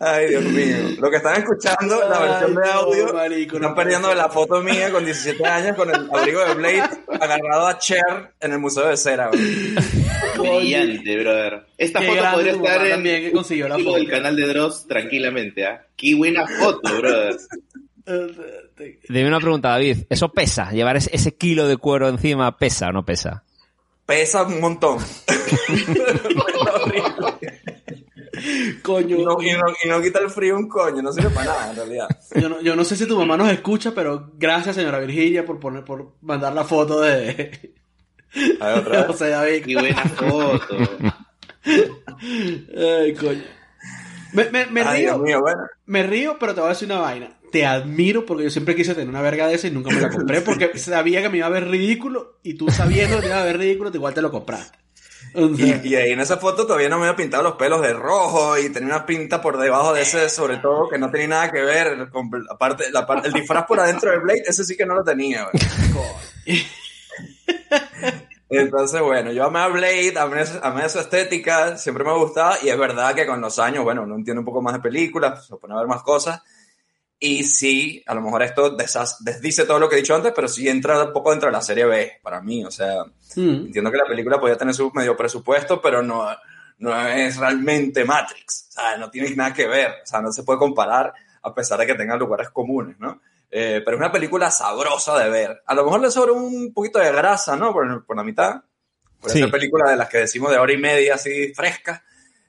[0.00, 0.76] Ay, Dios mío.
[0.98, 4.16] Lo que están escuchando, la versión de no, audio, marico, no están perdiendo ser.
[4.16, 6.82] la foto mía con 17 años con el abrigo de Blade
[7.20, 9.30] agarrado a Cher en el Museo de Cera.
[10.38, 11.66] Brillante, brother.
[11.76, 13.96] Esta Qué foto grande podría estar en también que consiguió la el foto.
[13.96, 15.86] del canal de Dross tranquilamente, ¿ah?
[15.96, 17.36] Qué buena foto, brother.
[19.08, 19.98] Dime una pregunta, David.
[20.08, 20.70] ¿Eso pesa?
[20.72, 23.44] ¿Llevar ese, ese kilo de cuero encima pesa o no pesa?
[24.06, 24.98] Pesa un montón.
[28.82, 29.16] Coño.
[29.18, 31.70] Y no, y no- y no quita el frío un coño, no sirve para nada
[31.70, 32.08] en realidad.
[32.34, 35.58] Yo no, yo no sé si tu mamá nos escucha, pero gracias, señora Virginia, por
[35.60, 37.74] poner, por mandar la foto de
[38.60, 39.06] A ver, otra vez.
[39.06, 39.64] José David.
[39.64, 40.76] Qué buena foto.
[41.66, 43.42] Ay, coño.
[44.32, 45.10] Me, me, me Ay, río.
[45.14, 45.62] Dios mío, bueno.
[45.86, 47.36] Me río, pero te voy a decir una vaina.
[47.50, 50.08] Te admiro porque yo siempre quise tener una verga de esa y nunca me la
[50.08, 53.40] compré porque sabía que me iba a ver ridículo y tú sabiendo que te iba
[53.40, 54.78] a ver ridículo, igual te lo compraste.
[55.34, 57.80] O sea, Y, y ahí en esa foto todavía no me había pintado los pelos
[57.82, 61.28] de rojo y tenía una pinta por debajo de ese, sobre todo, que no tenía
[61.28, 62.08] nada que ver.
[62.10, 62.84] con- la parte-
[63.28, 65.48] el disfraz por adentro del Blade, ese sí que no lo tenía.
[68.48, 72.68] Entonces, bueno, yo amé a Blade, amé, amé su estética, siempre me ha gustado y
[72.68, 75.54] es verdad que con los años, bueno, uno entiende un poco más de películas, se
[75.56, 76.42] pone a ver más cosas
[77.22, 78.76] y sí, a lo mejor esto
[79.20, 81.60] desdice todo lo que he dicho antes, pero sí entra un poco dentro de la
[81.62, 83.04] serie B para mí, o sea,
[83.36, 86.26] mm, entiendo que la película podía tener su medio presupuesto, pero no,
[86.78, 90.42] no es realmente Matrix, o sea, no tiene nada que ver, o sea, no se
[90.42, 93.20] puede comparar a pesar de que tengan lugares comunes, ¿no?
[93.50, 95.62] Eh, pero es una película sabrosa de ver.
[95.66, 97.72] A lo mejor le sobra un poquito de grasa, ¿no?
[97.72, 98.62] Por, por la mitad.
[99.20, 99.40] Por Sí.
[99.42, 102.04] esa película de las que decimos de hora y media, así fresca.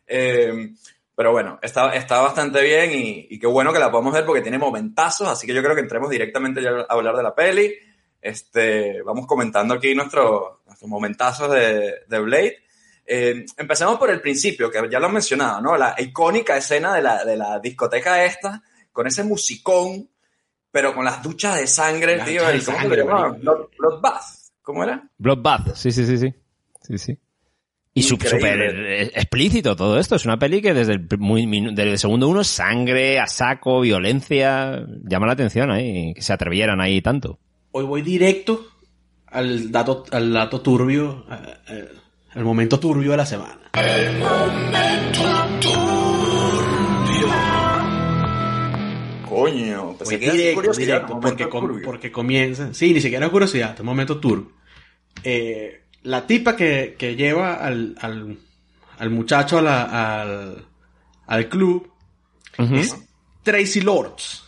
[0.06, 0.74] Eh,
[1.22, 4.42] pero bueno, está, está bastante bien y, y qué bueno que la podemos ver porque
[4.42, 7.76] tiene momentazos, así que yo creo que entremos directamente ya a hablar de la peli.
[8.20, 12.58] Este, vamos comentando aquí nuestros, nuestros momentazos de, de Blade.
[13.06, 15.78] Eh, empecemos por el principio, que ya lo he mencionado, ¿no?
[15.78, 20.10] La icónica escena de la, de la discoteca esta, con ese musicón,
[20.72, 22.42] pero con las duchas de sangre, Las tío.
[22.42, 23.38] duchas de ¿y ¿Cómo se llamaba?
[23.78, 24.24] Bloodbath.
[24.64, 25.08] ¿Cómo era?
[25.20, 26.34] Bloodbath, sí, sí, sí, sí.
[26.82, 27.16] Sí, sí.
[27.94, 30.16] Y súper eh, explícito todo esto.
[30.16, 34.86] Es una peli que desde el, muy, desde el segundo uno, sangre, a saco, violencia.
[35.04, 37.38] Llama la atención ahí, que se atrevieran ahí tanto.
[37.72, 38.66] hoy voy directo
[39.28, 41.90] al dato, al dato turbio, eh, eh,
[42.36, 43.60] El momento turbio de la semana.
[49.28, 51.86] Coño, pensé Muy que era así directo, directo, momento porque, com- turbio.
[51.86, 52.74] porque comienza.
[52.74, 54.52] Sí, ni siquiera es curiosidad, es un momento turbio.
[55.24, 58.38] Eh, la tipa que, que lleva al, al,
[58.98, 60.66] al muchacho a la- al,
[61.28, 61.92] al club
[62.58, 62.96] es
[63.44, 64.44] Tracy Lords.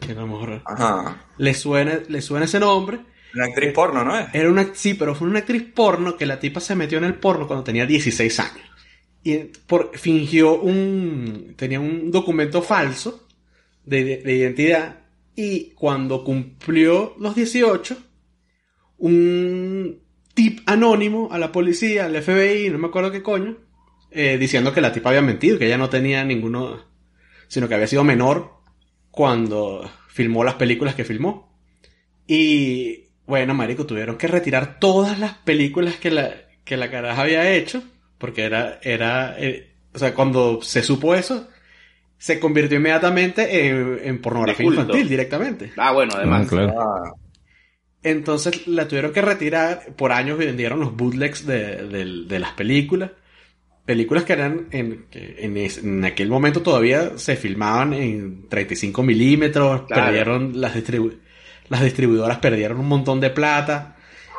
[0.00, 1.24] Que a lo mejor Ajá.
[1.38, 3.00] le suena, le suena ese nombre.
[3.34, 4.26] Una actriz porno, ¿no es?
[4.32, 7.14] Era una, sí, pero fue una actriz porno que la tipa se metió en el
[7.14, 8.66] porno cuando tenía 16 años.
[9.22, 13.26] Y por, fingió un, tenía un documento falso
[13.84, 14.98] de, de- de identidad
[15.36, 17.96] y cuando cumplió los 18,
[18.98, 20.00] un
[20.34, 23.56] tip anónimo a la policía, al FBI, no me acuerdo qué coño,
[24.10, 26.84] eh, diciendo que la tipa había mentido, que ella no tenía ninguno,
[27.48, 28.52] sino que había sido menor
[29.10, 31.56] cuando filmó las películas que filmó.
[32.26, 37.50] Y bueno, marico, tuvieron que retirar todas las películas que la, que la caraja había
[37.52, 37.82] hecho,
[38.18, 41.48] porque era, era, eh, o sea, cuando se supo eso,
[42.18, 45.72] se convirtió inmediatamente en, en pornografía infantil directamente.
[45.76, 46.48] Ah, bueno, además.
[46.52, 47.12] Ah,
[48.04, 49.94] Entonces la tuvieron que retirar.
[49.96, 53.10] Por años vendieron los bootlegs de, de- de las películas.
[53.84, 59.82] Películas que eran en, en, en aquel momento todavía se filmaban en 35 milímetros.
[59.88, 60.04] Claro.
[60.04, 61.18] Perdieron las, distribu-
[61.68, 63.96] las distribuidoras perdieron un montón de plata.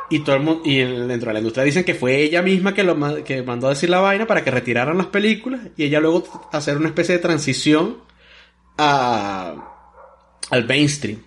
[0.10, 2.84] Y todo el mundo, y dentro de la industria dicen que fue ella misma que
[2.84, 6.48] lo que mandó a decir la vaina para que retiraran las películas y ella luego
[6.52, 7.98] hacer una especie de transición
[8.78, 9.56] a,
[10.52, 11.20] al mainstream.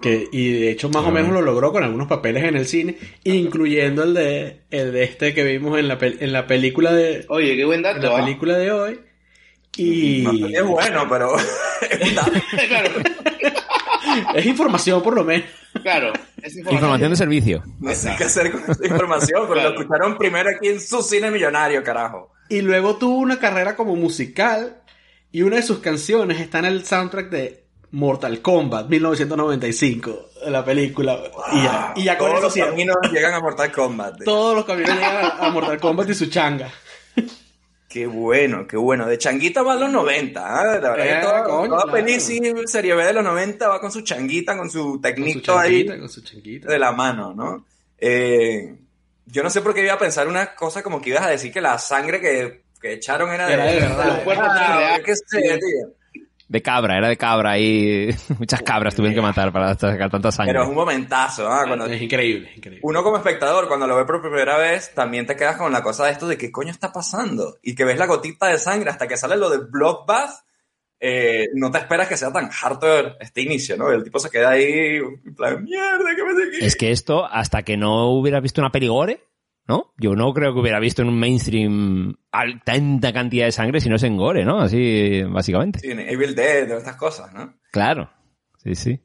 [0.00, 2.96] Que, y de hecho más o menos lo logró con algunos papeles en el cine,
[3.24, 7.24] incluyendo el de, el de este que vimos en la, pel- en la película de,
[7.28, 8.00] Oye, qué buen en dato.
[8.08, 8.24] la ¿ah?
[8.24, 9.00] película de hoy.
[9.76, 11.32] Y no, es bueno, pero
[12.68, 12.90] claro,
[14.34, 15.46] es información por lo menos.
[15.82, 16.12] claro.
[16.42, 16.74] Es información.
[16.74, 17.62] Información de servicio.
[17.80, 21.30] no sé qué hacer con esta información, pero lo escucharon primero aquí en su cine
[21.30, 22.32] millonario, carajo.
[22.48, 24.82] Y luego tuvo una carrera como musical
[25.30, 27.61] y una de sus canciones está en el soundtrack de
[27.92, 31.18] Mortal Kombat 1995, la película.
[31.52, 34.24] Y ya, y ya con Todos eso los sí, caminos llegan a Mortal Kombat.
[34.24, 36.70] todos los caminos llegan a, a Mortal Kombat y su changa.
[37.88, 39.06] Qué bueno, qué bueno.
[39.06, 40.64] De changuita va a los 90, ¿ah?
[40.64, 41.92] La verdad Eh, que toda, coño, toda claro.
[41.98, 45.00] peli sí, serie B de los 90 va con su changuita, con su Con su
[45.02, 46.68] tecnito ahí con su changuita.
[46.72, 47.66] de la mano, ¿no?
[47.98, 48.74] Eh,
[49.26, 51.52] yo no sé por qué iba a pensar una cosa como que ibas a decir
[51.52, 54.06] que la sangre que, que echaron era de, Era de verdad.
[54.06, 55.92] Los cuerpos Ah, qué sé, tío.
[56.52, 60.52] De cabra, era de cabra y muchas cabras tuvieron que matar para sacar tanta sangre.
[60.52, 61.64] Pero es un momentazo, ¿ah?
[61.66, 62.80] Cuando Es increíble, increíble.
[62.82, 66.04] uno como espectador, cuando lo ve por primera vez, también te quedas con la cosa
[66.04, 67.56] de esto de qué coño está pasando.
[67.62, 70.44] Y que ves la gotita de sangre hasta que sale lo de Bloodbath,
[71.00, 73.90] eh, no te esperas que sea tan hardcore este inicio, ¿no?
[73.90, 76.64] El tipo se queda ahí, en plan, mierda, ¿qué me aquí?
[76.66, 79.24] Es que esto, hasta que no hubiera visto una peligore,
[79.68, 79.92] ¿no?
[79.98, 82.16] Yo no creo que hubiera visto en un mainstream
[82.64, 84.60] tanta cantidad de sangre si no es en gore, ¿no?
[84.60, 85.78] Así, básicamente.
[85.78, 87.54] Sí, en Evil Dead, todas estas cosas, ¿no?
[87.70, 88.10] Claro.
[88.58, 89.00] Sí, sí.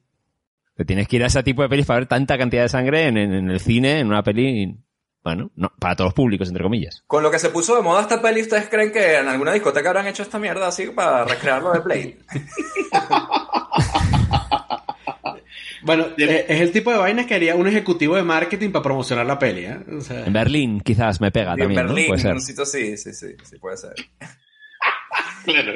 [0.76, 3.08] Te tienes que ir a ese tipo de pelis para ver tanta cantidad de sangre
[3.08, 4.78] en, en- en el cine, en una peli.
[5.24, 7.04] Bueno, no, para todos los públicos, entre comillas.
[7.08, 9.90] Con lo que se puso de moda esta peli, ¿ustedes creen que en alguna discoteca
[9.90, 12.18] habrán hecho esta mierda así para recrearlo de Blade?
[15.88, 19.26] Bueno, eh, es el tipo de vainas que haría un ejecutivo de marketing para promocionar
[19.26, 19.80] la peli, ¿eh?
[19.98, 21.88] O sea, En Berlín quizás me pega en también, ¿no?
[21.88, 22.32] Berlín, Puede ser.
[22.32, 23.96] en un sitio sí, sí, sí, sí puede ser.
[25.46, 25.72] Claro.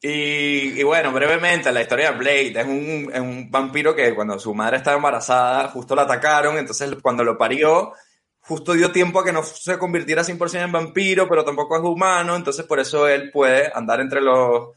[0.00, 4.36] Y, y bueno, brevemente, la historia de Blade es un, es un vampiro que cuando
[4.40, 7.92] su madre estaba embarazada, justo la atacaron, entonces cuando lo parió,
[8.40, 12.34] justo dio tiempo a que no se convirtiera 100% en vampiro, pero tampoco es humano,
[12.34, 14.70] entonces por eso él puede andar entre los,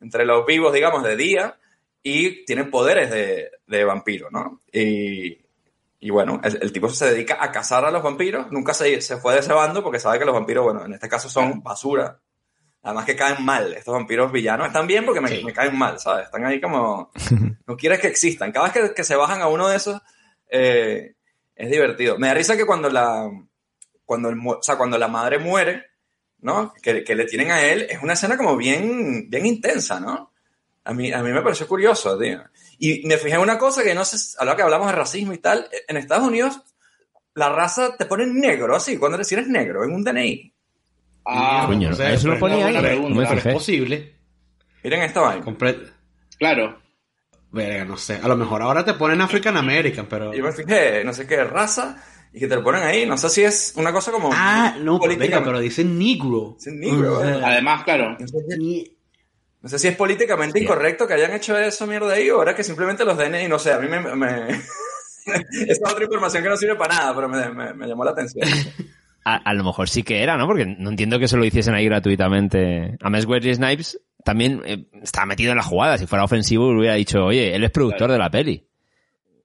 [0.00, 1.58] entre los vivos, digamos, de día,
[2.02, 4.60] y tiene poderes de, de vampiro, ¿no?
[4.72, 5.38] Y,
[6.00, 9.16] y bueno, el, el tipo se dedica a cazar a los vampiros, nunca se, se
[9.18, 12.20] fue de ese bando porque sabe que los vampiros, bueno, en este caso son basura,
[12.82, 13.72] Además que caen mal.
[13.74, 16.26] Estos vampiros villanos están bien porque me, me caen mal, ¿sabes?
[16.26, 17.10] Están ahí como...
[17.64, 18.50] No quieres que existan.
[18.50, 20.02] Cada vez que, que se bajan a uno de esos,
[20.50, 21.14] eh,
[21.54, 22.18] es divertido.
[22.18, 23.30] Me da risa que cuando la...
[24.04, 25.86] Cuando, el o sea, cuando la madre muere,
[26.40, 26.74] ¿no?
[26.82, 30.31] Que, que le tienen a él, es una escena como bien, bien intensa, ¿no?
[30.84, 32.42] A mí, a mí me pareció curioso, tío.
[32.78, 35.32] Y me fijé en una cosa que no sé, a lo que hablamos de racismo
[35.32, 36.60] y tal, en Estados Unidos
[37.34, 40.52] la raza te pone negro así, cuando eres, si eres negro, en un DNI.
[41.24, 42.74] Ah, Coño, o sea, eso lo pero ponía ahí.
[42.74, 43.48] No me pregunta, pero fijé.
[43.50, 44.16] es posible.
[44.82, 45.44] Miren esta vaina.
[46.38, 46.78] Claro.
[47.52, 48.18] Verga, no sé.
[48.22, 50.34] A lo mejor ahora te ponen African American, pero.
[50.34, 53.06] Yo me fijé, no sé qué raza, y que te lo ponen ahí.
[53.06, 54.30] No sé si es una cosa como.
[54.32, 56.54] Ah, no, pero, política- verga, pero dicen negro.
[56.58, 57.42] Dicen negro, ¿verdad?
[57.44, 58.16] Además, claro.
[58.18, 58.96] No sé si- ni-
[59.62, 62.64] No sé si es políticamente incorrecto que hayan hecho eso mierda ahí, o ahora que
[62.64, 64.00] simplemente los DNI, no sé, a mí me...
[64.00, 64.48] me-
[65.24, 68.10] Esa es otra información que no sirve para nada, pero me, me- me llamó la
[68.10, 68.48] atención.
[69.24, 70.48] A, a lo mejor sí que era, ¿no?
[70.48, 72.96] Porque no entiendo que se lo hiciesen ahí gratuitamente.
[73.00, 75.96] Además, Wesley Snipes también eh, está metido en la jugada.
[75.96, 78.66] Si fuera ofensivo, hubiera dicho, oye, él es productor de la peli.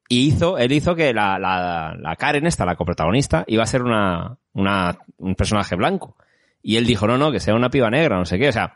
[0.10, 3.84] Y hizo, él hizo que la, la, la Karen esta, la coprotagonista, iba a ser
[3.84, 6.18] una, una, un personaje blanco.
[6.64, 8.50] Y él dijo, no, no, que sea una piba negra, no sé qué.
[8.50, 8.76] O sea,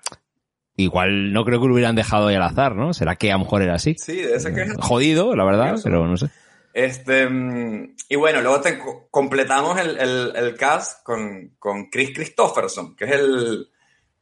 [0.83, 2.93] igual no creo que lo hubieran dejado ahí al azar, ¿no?
[2.93, 3.95] ¿Será que a lo mejor era así?
[3.97, 4.73] Sí, de ese que es.
[4.79, 6.27] Jodido, la verdad, pero no sé.
[6.73, 12.11] Este, mm, y bueno, luego te co- completamos el, el, el cast con, con Chris
[12.13, 13.67] Christopherson, que es el...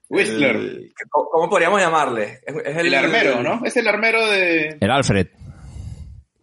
[0.10, 0.56] Whistler.
[0.56, 2.40] el- ¿cómo, podríamos llamarle?
[2.46, 3.62] Es, es El, armero, ¿no?
[3.64, 4.78] Es el armero de...
[4.80, 5.28] El Alfred.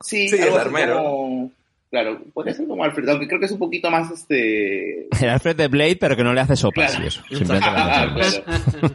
[0.00, 1.02] Sí, Sí, el armero.
[1.02, 1.52] como-
[1.88, 5.06] Claro, podría ser como Alfred, aunque creo que es un poquito más este...
[5.22, 7.04] El Alfred de Blade, pero que no le hace sopas Claro.
[7.04, 7.22] y eso.
[7.30, 8.42] Simplemente le hace sopas.
[8.80, 8.94] Claro.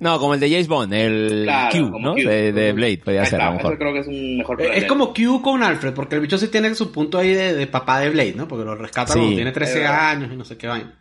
[0.00, 2.14] No, como el de James Bond, el Claro, Q, ¿no?
[2.14, 2.20] Q.
[2.28, 3.78] De, de Blade, podría ser a lo eso mejor.
[3.78, 6.48] creo que es un mejor Eh, Es como Q con Alfred, porque el bicho sí
[6.48, 8.46] tiene su punto ahí de, de papá de Blade, ¿no?
[8.48, 9.18] Porque lo rescata Sí.
[9.18, 10.08] cuando tiene Es 13 verdad.
[10.10, 10.98] años y no sé qué vaina.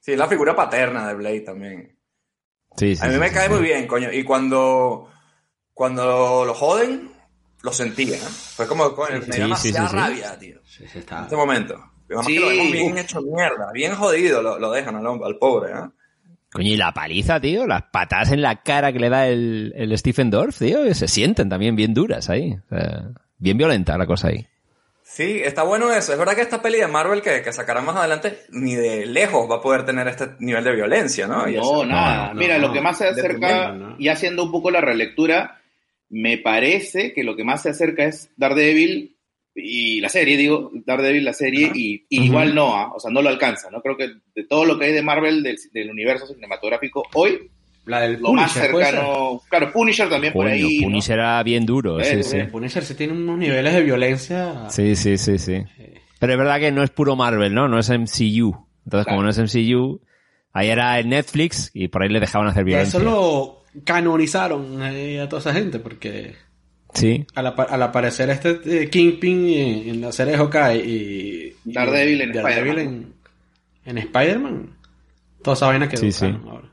[0.00, 1.98] Sí, es la figura paterna de Blade también.
[2.76, 3.52] Sí, sí, A mí sí, me sí, cae sí.
[3.54, 4.12] muy bien, coño.
[4.12, 5.08] Y cuando,
[5.72, 7.10] cuando lo joden,
[7.62, 8.20] lo sentía, ¿eh?
[8.56, 9.40] Fue como, coño, me Sí, dio sí,
[9.72, 9.96] demasiada sí, sí.
[10.00, 10.60] rabia, tío.
[10.64, 11.18] Sí, sí, está.
[11.18, 11.74] En este momento.
[12.06, 12.34] Además Sí.
[12.34, 15.84] que lo vemos bien hecho mierda, bien jodido lo, lo dejan al, al pobre, ¿eh?
[16.54, 19.98] Coño, y la paliza, tío, las patadas en la cara que le da el, el
[19.98, 22.52] Stephen Dorff, tío, que se sienten también bien duras ahí.
[22.52, 24.46] O sea, bien violenta la cosa ahí.
[25.02, 26.12] Sí, está bueno eso.
[26.12, 29.50] Es verdad que esta peli de Marvel que, que sacarán más adelante, ni de lejos
[29.50, 31.48] va a poder tener este nivel de violencia, ¿no?
[31.48, 32.28] Y No, eso- nada.
[32.32, 32.68] no, Mira, no.
[32.68, 35.60] lo que más se acerca, y haciendo un poco la relectura,
[36.08, 39.13] me parece que lo que más se acerca es Daredevil
[39.54, 43.28] y la serie, digo, Daredevil la serie, y, igual no, ah, o sea, no lo
[43.28, 43.80] alcanza, ¿no?
[43.80, 47.50] Creo que de todo lo que hay de Marvel, del, del universo cinematográfico, hoy,
[47.86, 50.88] La del lo más Punisher, cercano, claro, Punisher también por ahí, ¿no?
[50.88, 52.38] Punisher era bien duro, sí, Eh, sí.
[52.50, 54.68] Punisher sí tiene unos niveles de violencia.
[54.70, 55.62] Sí, sí, sí, sí.
[56.18, 57.68] Pero es verdad que no es puro Marvel, ¿no?
[57.68, 58.56] No es MCU.
[58.86, 60.00] Entonces, como no es MCU,
[60.52, 62.98] ahí era en Netflix y por ahí le dejaban hacer Y violencia.
[62.98, 66.34] eso lo canonizaron eh, a toda esa gente, porque
[66.94, 67.26] Sí.
[67.34, 71.72] al, apa- al aparecer este eh, Kingpin en, en la serie de Hawkeye y, y
[71.72, 72.78] Daredevil en Spider-Man.
[72.78, 73.14] en,
[73.84, 74.70] en Spider-Man,
[75.42, 76.26] toda esa vaina Sí, sí.
[76.48, 76.68] ahora.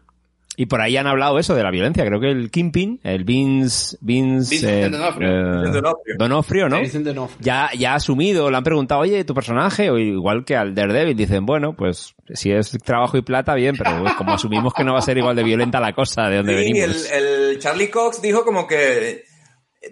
[0.58, 2.06] Y por ahí han hablado eso de la violencia.
[2.06, 5.28] Creo que el Kingpin, el Vince, Vince, Vincent eh, D'Onofrio.
[5.30, 6.16] eh, Vincent D'Onofrio.
[6.20, 6.80] D'Onofrio, ¿no?
[6.82, 7.40] Vincent D'Onofrio.
[7.42, 11.16] Ya, ya ha asumido, le han preguntado, oye, tu personaje, o igual que al Daredevil,
[11.16, 14.92] dicen, bueno, pues si es trabajo y plata, bien, pero pues, como asumimos que no
[14.94, 17.12] va a ser igual de violenta la cosa de donde Sí, venimos.
[17.12, 19.24] el, el Charlie Cox dijo como que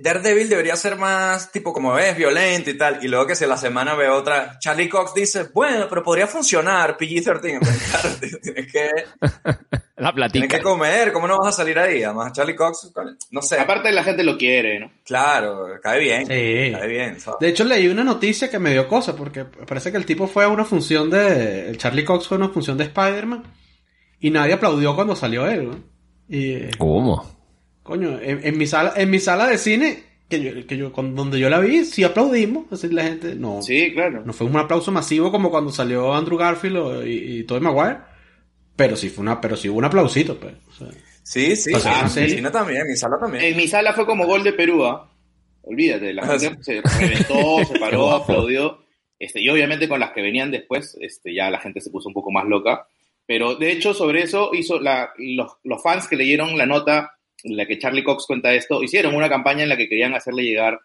[0.02, 3.04] Daredevil debería ser más tipo como es violento y tal.
[3.04, 6.28] Y luego que si a la semana ve otra, Charlie Cox dice, bueno, pero podría
[6.28, 7.60] funcionar PG-13.
[7.90, 8.90] Claro, tío, tienes que,
[10.00, 10.58] La tienes platica.
[10.58, 12.04] que comer, ¿cómo no vas a salir ahí?
[12.04, 12.92] Además, Charlie Cox,
[13.32, 14.92] no sé, Aparte la gente lo quiere, ¿no?
[15.04, 16.26] claro, cae bien.
[16.28, 16.72] Sí.
[16.72, 17.20] Cae bien.
[17.20, 17.40] ¿sabes?
[17.40, 20.44] De hecho, leí una noticia que me dio cosa, porque parece que el tipo fue
[20.46, 21.68] a una función de...
[21.70, 23.44] El Charlie Cox fue a una función de Spider-Man
[24.20, 25.84] y nadie aplaudió cuando salió él, ¿no?
[26.30, 27.39] Y, eh, ¿Cómo?
[27.90, 31.16] Coño, en, en mi sala, en mi sala de cine, que yo, que yo, con,
[31.16, 34.24] donde yo la vi, sí aplaudimos, así la gente, no, Sí, claro.
[34.26, 37.98] no fue un aplauso masivo como cuando salió Andrew Garfield o- y, y Tobey Maguire,
[38.76, 40.54] pero sí fue una, pero sí hubo un aplausito, pues.
[40.70, 40.88] o sea.
[41.24, 41.72] Sí, sí.
[41.86, 43.44] Ah, ¿en mi cine también, mi sala también.
[43.44, 45.12] En mi sala fue como gol de Perú, ¿ah?
[45.64, 48.80] Olvídate, la Ah, gente se reventó, se paró, aplaudió.
[49.20, 52.14] Este, y obviamente con las que venían después, este, ya la gente se puso un
[52.14, 52.88] poco más loca.
[53.28, 57.12] Pero de hecho, sobre eso hizo la, los, los fans que leyeron la nota
[57.44, 60.44] en la que Charlie Cox cuenta esto, hicieron una campaña en la que querían hacerle
[60.44, 60.80] llegar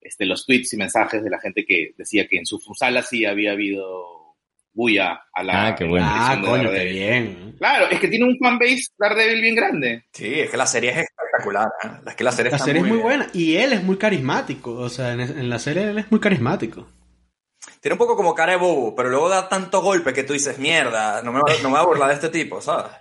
[0.00, 3.24] este, los tweets y mensajes de la gente que decía que en su sala sí
[3.24, 4.36] había habido
[4.72, 5.66] bulla a la.
[5.68, 6.06] Ah, qué en bueno.
[6.08, 7.56] Ah, coño, qué bien.
[7.58, 10.04] Claro, es que tiene un fanbase Daredevil bien grande.
[10.12, 11.68] Sí, es que la serie es espectacular.
[11.82, 11.88] ¿eh?
[12.06, 13.02] Es que la serie, La es muy bien.
[13.02, 16.20] buena y él es muy carismático, o sea, en, en la serie él es muy
[16.20, 16.86] carismático.
[17.80, 20.58] Tiene un poco como cara de bobo, pero luego da tanto golpe que tú dices,
[20.58, 22.92] mierda, no me, va- no me voy a burlar de este tipo, ¿sabes?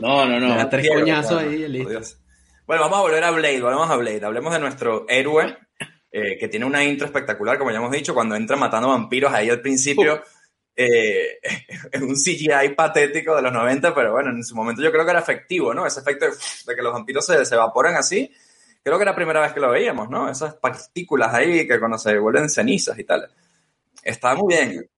[0.00, 0.54] No, no, no.
[0.54, 2.00] Da tres coñazos ahí listo.
[2.68, 4.26] Bueno, vamos a volver a Blade, volvemos a Blade.
[4.26, 5.56] Hablemos de nuestro héroe,
[6.12, 9.48] eh, que tiene una intro espectacular, como ya hemos dicho, cuando entra matando vampiros ahí
[9.48, 10.22] al principio.
[10.76, 11.38] eh,
[11.90, 15.12] es un CGI patético de los 90, pero bueno, en su momento yo creo que
[15.12, 15.86] era efectivo, ¿no?
[15.86, 16.32] Ese efecto de,
[16.66, 18.30] de que los vampiros se, se evaporan así.
[18.82, 20.28] Creo que era la primera vez que lo veíamos, ¿no?
[20.30, 23.30] Esas partículas ahí que cuando se vuelven cenizas y tal.
[24.02, 24.90] Está muy bien.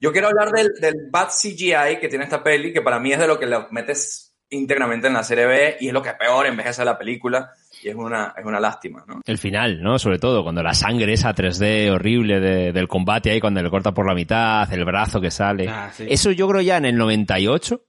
[0.00, 3.20] Yo quiero hablar del, del bad CGI que tiene esta peli, que para mí es
[3.20, 6.46] de lo que lo metes íntegramente en la serie B y es lo que peor
[6.46, 7.50] envejece la película
[7.82, 9.20] y es una, es una lástima, ¿no?
[9.26, 9.98] El final, ¿no?
[9.98, 13.92] Sobre todo, cuando la sangre esa 3D horrible de- del combate ahí, cuando le corta
[13.92, 15.68] por la mitad, el brazo que sale.
[15.68, 16.06] Ah, sí.
[16.08, 17.82] Eso yo creo ya en el 98,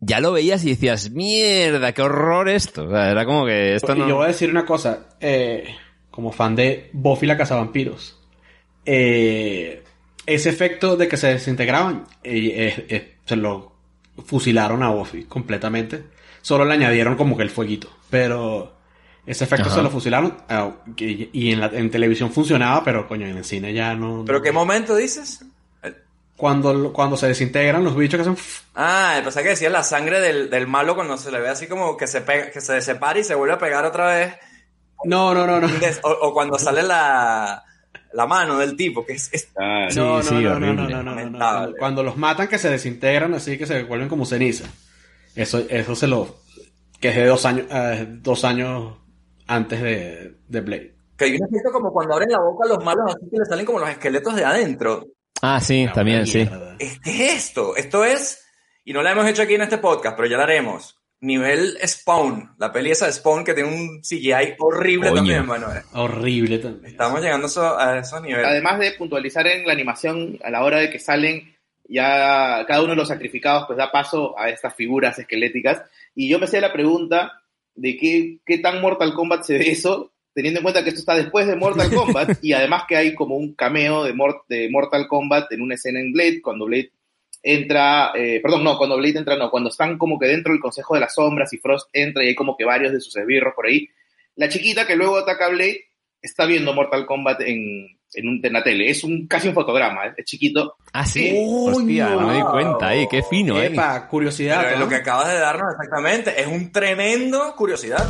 [0.00, 2.84] ya lo veías y decías, mierda, qué horror esto.
[2.86, 4.08] O sea, era como que esto Y no...
[4.08, 5.64] yo voy a decir una cosa, eh,
[6.10, 8.20] como fan de Buffy la Cazavampiros,
[8.84, 9.82] eh,
[10.26, 13.71] ese efecto de que se desintegraban eh, es, es se lo
[14.24, 16.04] fusilaron a Buffy completamente.
[16.42, 17.88] Solo le añadieron como que el fueguito.
[18.10, 18.74] Pero
[19.26, 19.76] ese efecto Ajá.
[19.76, 23.44] se lo fusilaron ah, y, y en, la, en televisión funcionaba, pero coño, en el
[23.44, 24.24] cine ya no.
[24.26, 25.44] ¿Pero qué momento dices?
[26.36, 28.44] Cuando, cuando se desintegran los bichos que hacen.
[28.74, 31.96] Ah, pensaba que decía la sangre del, del malo cuando se le ve así como
[31.96, 34.34] que se pega, que se separa y se vuelve a pegar otra vez.
[35.04, 35.68] No, no, no, no.
[36.02, 37.62] O, o cuando sale la,
[38.14, 39.28] la mano del tipo, que es...
[39.32, 40.74] es- no, no, sí, no, no, horrible.
[40.74, 41.38] no, no, no, no, no.
[41.38, 44.64] Cuando, cuando los matan que se desintegran así que se vuelven como ceniza.
[45.34, 46.36] Eso, eso se lo.
[47.00, 48.96] que es de dos años, eh, dos años
[49.46, 50.94] antes de, de Blade.
[51.16, 53.64] Que hay un efecto como cuando abren la boca los malos, así que le salen
[53.66, 55.06] como los esqueletos de adentro.
[55.40, 56.48] Ah, sí, también, sí.
[56.78, 57.76] ¿Es- ¿Qué es esto?
[57.76, 58.44] Esto es,
[58.84, 61.01] y no la hemos hecho aquí en este podcast, pero ya la haremos.
[61.22, 65.20] Nivel Spawn, la peli esa de Spawn que tiene un CGI horrible Coño.
[65.20, 65.82] también, Manuel.
[65.94, 66.86] Horrible también.
[66.92, 68.46] Estamos llegando a esos, a esos niveles.
[68.46, 71.56] Además de puntualizar en la animación, a la hora de que salen,
[71.88, 75.82] ya cada uno de los sacrificados pues da paso a estas figuras esqueléticas.
[76.14, 77.40] Y yo me hacía la pregunta
[77.74, 81.14] de qué, qué tan Mortal Kombat se ve eso, teniendo en cuenta que esto está
[81.14, 85.06] después de Mortal Kombat y además que hay como un cameo de, Mor- de Mortal
[85.06, 86.90] Kombat en una escena en Blade, cuando Blade
[87.42, 90.94] entra, eh, perdón, no, cuando Blade entra, no, cuando están como que dentro del Consejo
[90.94, 93.66] de las Sombras y Frost entra y hay como que varios de sus esbirros por
[93.66, 93.88] ahí.
[94.36, 95.80] La chiquita que luego ataca a Blade
[96.20, 98.88] está viendo Mortal Kombat en, en, un, en la tele.
[98.88, 100.14] Es un, casi un fotograma, ¿eh?
[100.16, 100.76] es chiquito.
[100.92, 101.34] Ah, sí.
[101.36, 103.06] Hostia, no me di cuenta ahí.
[103.10, 103.66] Qué fino, eh.
[103.66, 104.60] Epa, curiosidad.
[104.60, 104.84] Pero es ¿no?
[104.84, 106.40] lo que acabas de darnos exactamente.
[106.40, 108.06] Es un tremendo curiosidad.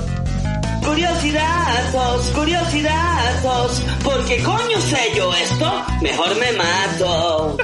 [0.85, 5.85] Curiosidazos, curiosidazos, ¿por qué coño sé yo esto?
[6.03, 7.57] Mejor me mato.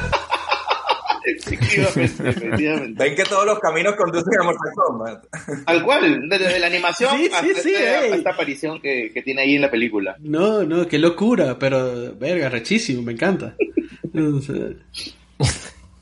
[1.36, 3.04] Efectivamente, efectivamente.
[3.04, 5.24] Ven que todos los caminos conducen a Mortal Kombat.
[5.66, 9.56] Tal cual, desde la animación Sí, sí, hasta, sí, esta, aparición que, que tiene ahí
[9.56, 10.16] en la película.
[10.20, 13.54] No, no, qué locura, pero verga, rechísimo, me encanta.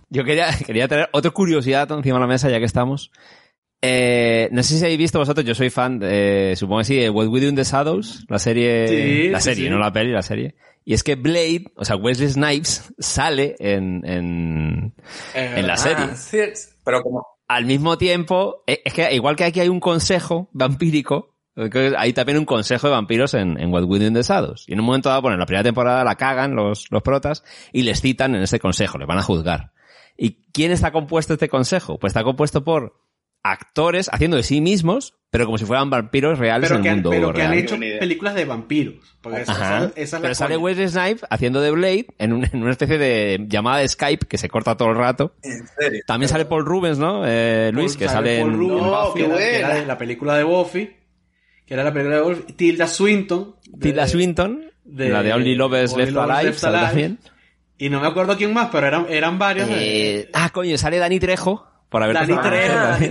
[0.08, 3.10] Yo quería, quería traer otra curiosidad encima de la mesa, ya que estamos.
[3.82, 7.10] Eh, no sé si habéis visto vosotros, yo soy fan, de, supongo que sí, de
[7.10, 9.70] What We Do in the Shadows, la serie, Sí, la sí, serie, sí.
[9.70, 10.54] no la peli, la serie.
[10.88, 14.94] Y es que Blade, o sea, Wesley Snipes, sale en, en,
[15.34, 16.06] en la serie.
[16.12, 16.38] Ah, sí,
[16.84, 17.26] pero como...
[17.48, 21.34] Al mismo tiempo, eh, es que igual que aquí hay un consejo vampírico,
[21.98, 24.64] hay también un consejo de vampiros en, en What We Do in the Shadows.
[24.68, 27.42] Y en un momento dado, bueno, en la primera temporada la cagan los, los protas
[27.72, 29.72] y les citan en ese consejo, les van a juzgar.
[30.16, 31.98] ¿Y quién está compuesto este consejo?
[31.98, 32.94] Pues está compuesto por
[33.52, 36.92] actores haciendo de sí mismos, pero como si fueran vampiros reales pero en que, el
[36.92, 38.94] han, mundo pero que han hecho películas de vampiros.
[39.20, 39.76] Porque esa, Ajá.
[39.78, 40.56] esa- esa es la Pero sale.
[40.56, 44.38] Wesley Snipes haciendo de Blade en, un- en una especie de llamada de Skype que
[44.38, 45.34] se corta todo el rato.
[45.42, 46.02] En serio.
[46.06, 47.22] También sale Paul Rubens, ¿no?
[47.26, 49.18] Eh, Luis, Paul- que sale Paul en, Rubens, en No, Buffy.
[49.20, 49.80] que era- que era buena.
[49.80, 50.96] de la película de Buffy,
[51.66, 52.52] que era la película de Buffy.
[52.54, 53.56] Tilda Swinton.
[53.66, 56.88] de- Tilda Swinton, de- la de Only Lovers Only Left Alive, Left sale Alive.
[56.88, 57.18] también.
[57.78, 59.68] Y no me acuerdo quién más, pero eran, eran varios.
[59.68, 61.66] de- Eh, ah, coño, sale Dani Trejo.
[61.88, 63.10] Por haber Dani.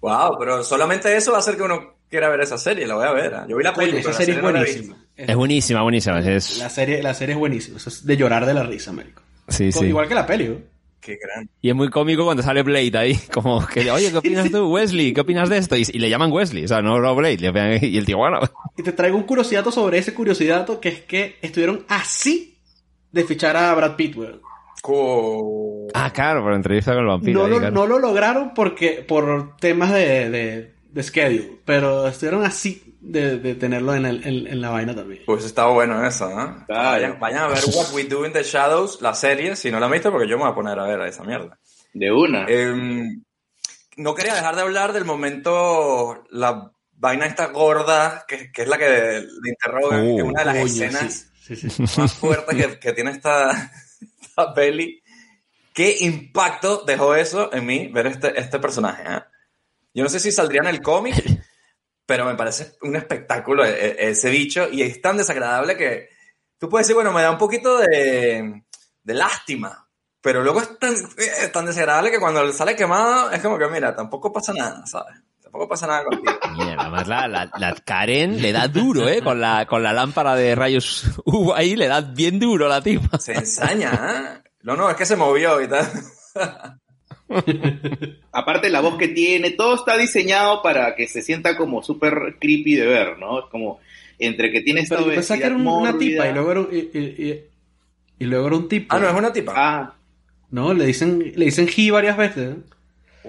[0.00, 2.86] Wow, pero solamente eso va a hacer que uno quiera ver esa serie.
[2.86, 3.32] La voy a ver.
[3.32, 3.36] ¿eh?
[3.48, 4.96] Yo vi la peli, esa la serie es no la he buenísima.
[5.16, 6.20] Es buenísima, buenísima.
[6.20, 7.76] Es, La serie, la serie es buenísima.
[7.76, 9.22] Eso es de llorar de la risa, Américo.
[9.48, 9.86] sí, sí.
[9.86, 10.58] Igual que la peli.
[11.00, 11.48] Qué gran.
[11.62, 15.12] Y es muy cómico cuando sale Blade ahí, como que, oye, ¿qué opinas tú, Wesley?
[15.12, 15.76] ¿Qué opinas de esto?
[15.76, 17.36] Y, y le llaman Wesley, o sea, no, no Blade.
[17.36, 18.40] le Y el tío, bueno,
[18.76, 22.58] Y te traigo un curiosidad sobre ese curiosidad que es que estuvieron así
[23.12, 24.40] de fichar a Brad Pitt, weón.
[25.94, 27.40] Ah, claro, por entrevista con el vampiro.
[27.40, 27.74] No ahí, lo, claro.
[27.74, 33.54] no lo lograron porque por temas de, de, de schedule, pero estuvieron así de, de
[33.54, 35.22] tenerlo en, el- en- en la vaina también.
[35.26, 36.64] Pues estaba bueno eso, ¿no?
[36.68, 39.86] Vayan, vayan a ver What We Do in the Shadows, la serie, si no la
[39.86, 41.58] han visto, porque yo me voy a poner a ver a esa mierda.
[41.94, 42.44] De una.
[42.48, 43.22] Em,
[43.96, 48.76] no quería dejar de hablar del momento, la vaina esta gorda, que, que es la
[48.78, 52.00] que le interrogan, Oh, que es una de las escenas sí, sí, sí.
[52.00, 53.72] más fuertes que, que tiene esta,
[54.38, 55.02] esta peli.
[55.74, 59.04] ¿Qué impacto dejó eso en mí ver este, este personaje?
[59.06, 59.22] eh?
[59.94, 61.16] Yo no sé si saldría en el cómic,
[62.06, 66.08] pero me parece un espectáculo e- e- ese bicho y es tan desagradable que
[66.58, 68.64] tú puedes decir, bueno, me da un poquito de,
[69.02, 69.88] de lástima,
[70.20, 73.94] pero luego es tan, es tan desagradable que cuando sale quemado es como que, mira,
[73.96, 75.16] tampoco pasa nada, ¿sabes?
[75.58, 76.32] Tampoco pasa nada contigo.
[76.56, 79.20] Mira, además la, la, la Karen le da duro, ¿eh?
[79.22, 83.18] Con la, con la lámpara de rayos UV ahí le da bien duro la tipa.
[83.18, 84.48] Se ensaña, ¿eh?
[84.62, 85.84] No, no, es que se movió y tal.
[88.32, 92.76] Aparte la voz que tiene, todo está diseñado para que se sienta como súper creepy
[92.76, 93.40] de ver, ¿no?
[93.40, 93.80] Es como
[94.18, 96.76] entre que tiene esta Pero que era un- una tipa y luego era un, y,
[96.98, 97.44] y- y-
[98.20, 98.94] y luego era un tipo.
[98.94, 99.52] Ah, no, es una tipa.
[99.56, 99.94] Ah,
[100.50, 102.56] No, le dicen, le dicen he varias veces.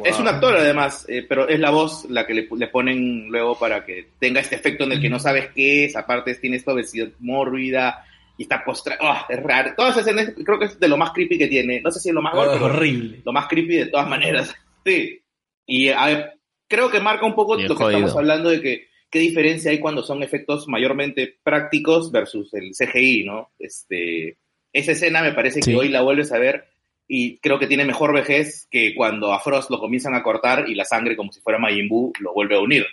[0.05, 3.57] Es un actor además, eh, pero es la voz la que le, le ponen luego
[3.57, 6.73] para que tenga este efecto en el que no sabes qué es, aparte tiene esta
[6.73, 8.05] obesidad mórbida,
[8.37, 9.01] y está postrado.
[9.03, 9.25] ¡Ah!
[9.27, 9.73] es raro.
[9.75, 11.81] Todas esas escenas creo que es de lo más creepy que tiene.
[11.81, 13.21] No sé si es lo más Oh, gore, es pero horrible.
[13.25, 14.55] Lo más creepy de todas maneras.
[14.85, 15.19] Sí.
[15.67, 16.33] Y a
[16.69, 17.89] creo que marca un poco lo que jodido.
[17.99, 23.25] estamos hablando de que qué diferencia hay cuando son efectos mayormente prácticos versus el CGI,
[23.25, 23.49] ¿no?
[23.59, 24.37] Este,
[24.71, 25.71] esa escena me parece Sí.
[25.71, 26.68] que hoy la vuelves a ver
[27.11, 30.75] y creo que tiene mejor vejez que cuando a Frost lo comienzan a cortar y
[30.75, 32.85] la sangre, como si fuera Majin Buu, lo vuelve a unir.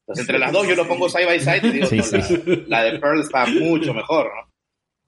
[0.00, 2.42] Entonces, entre las dos yo lo pongo side by side y digo, Sí, no, sí.
[2.66, 4.52] La, la de Pearl está mucho mejor, ¿no?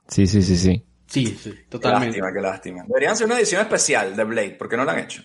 [0.06, 0.84] Sí, sí, sí, sí.
[1.08, 2.18] Sí, sí, Qué totalmente.
[2.20, 2.84] lástima, qué lástima.
[2.86, 5.22] Deberían hacer una edición especial de Blade, ¿por qué no la han hecho?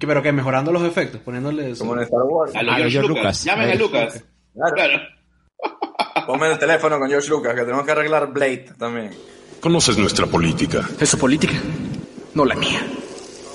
[0.00, 1.80] Pero que mejorando los efectos, poniéndole eso.
[1.84, 2.54] Como en Star Wars.
[2.56, 3.24] A lo A George George Lucas.
[3.24, 3.44] Lucas.
[3.44, 3.74] Llamen a.
[3.74, 4.24] Lucas.
[4.54, 4.74] Claro.
[4.74, 6.26] Claro.
[6.26, 9.10] Ponme el teléfono con George Lucas, que tenemos que arreglar Blade también.
[9.60, 10.88] Conoces nuestra política.
[11.00, 11.54] Es su política,
[12.38, 12.86] no la mía.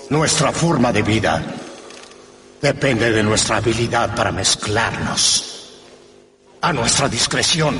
[0.10, 1.42] Nuestra forma de vida
[2.62, 5.72] depende de nuestra habilidad para mezclarnos.
[6.60, 7.76] A nuestra discreción.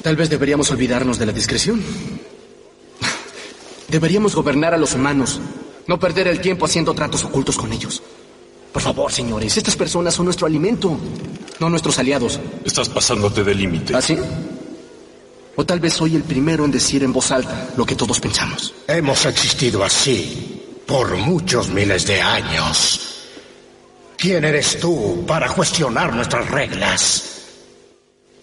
[0.00, 1.82] Tal vez deberíamos olvidarnos de la discreción.
[3.88, 5.40] Deberíamos gobernar a los humanos,
[5.88, 8.00] no perder el tiempo haciendo tratos ocultos con ellos.
[8.72, 10.96] Por favor, señores, estas personas son nuestro alimento,
[11.58, 12.38] no nuestros aliados.
[12.64, 13.96] Estás pasándote de límite.
[13.96, 14.16] ¿Ah, sí?
[15.60, 18.74] O tal vez soy el primero en decir en voz alta lo que todos pensamos.
[18.88, 23.28] Hemos existido así por muchos miles de años.
[24.16, 27.42] ¿Quién eres tú para cuestionar nuestras reglas?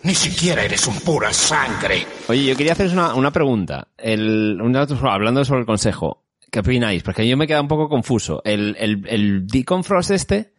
[0.03, 2.05] Ni siquiera eres un pura sangre.
[2.27, 3.87] Oye, yo quería haceros una, una pregunta.
[3.97, 6.23] El, una- hablando sobre el consejo.
[6.51, 7.01] ¿Qué opináis?
[7.01, 8.43] Porque yo me queda un poco confuso.
[8.45, 10.53] El, el, el Deacon Frost este,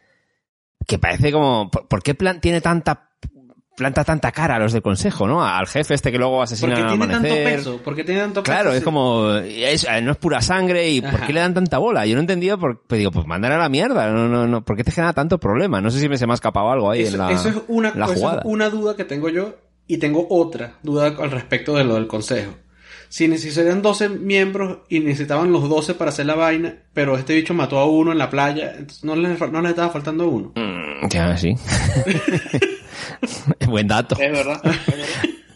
[0.88, 1.70] que parece como...
[1.70, 3.10] ¿Por, por qué plan, tiene tanta
[3.78, 5.42] planta tanta cara a los del consejo, ¿no?
[5.42, 7.56] Al jefe este que luego asesina Porque al tiene tanto amanecer.
[7.56, 7.80] peso.
[7.82, 8.52] Porque tiene tanto peso.
[8.52, 8.84] Claro, es sí.
[8.84, 12.04] como, es- eh, no es pura sangre y ¿por qué le dan tanta bola?
[12.04, 14.76] Yo no entendía, por, pues digo, pues mandar a la mierda, no, no, no, ¿por
[14.76, 15.80] qué te genera tanto problema?
[15.80, 17.56] No sé si me se me ha escapado algo ahí Eso, en la, eso es
[17.68, 18.42] una, la eso es jugada.
[18.44, 19.54] una duda que tengo yo
[19.86, 22.52] y tengo otra duda al respecto de lo del consejo.
[23.10, 27.54] Si necesitarían 12 miembros y necesitaban los 12 para hacer la vaina, pero este bicho
[27.54, 30.52] mató a uno en la playa, entonces no le, no le estaba faltando uno.
[30.56, 31.54] Mm, Ya, sí.
[33.68, 34.16] Buen dato.
[34.18, 34.62] Es verdad.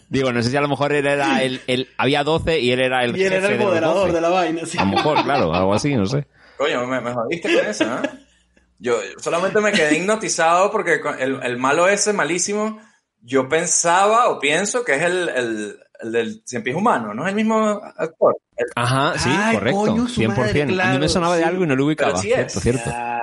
[0.09, 2.81] Digo, no sé si a lo mejor él era el, el había 12 y él
[2.81, 4.13] era el Y él era el de moderador 12.
[4.13, 4.65] de la vaina.
[4.65, 4.77] sí.
[4.77, 6.27] A lo mejor, claro, algo así, no sé.
[6.57, 8.09] Coño, me, me jodiste con eso, ¿eh?
[8.77, 12.79] Yo solamente me quedé hipnotizado porque el, el malo ese, malísimo,
[13.21, 17.29] yo pensaba o pienso que es el, el, el del cien pies humano, ¿no es
[17.29, 18.35] el mismo actor?
[18.55, 19.79] El- Ajá, sí, Ay, correcto.
[19.79, 20.27] coño, su 100%.
[20.27, 21.49] madre, a mí me claro, sonaba de sí.
[21.49, 22.11] algo y no lo ubicaba.
[22.11, 22.63] Pero sí cierto, es.
[22.63, 22.89] cierto.
[22.93, 23.19] Ah,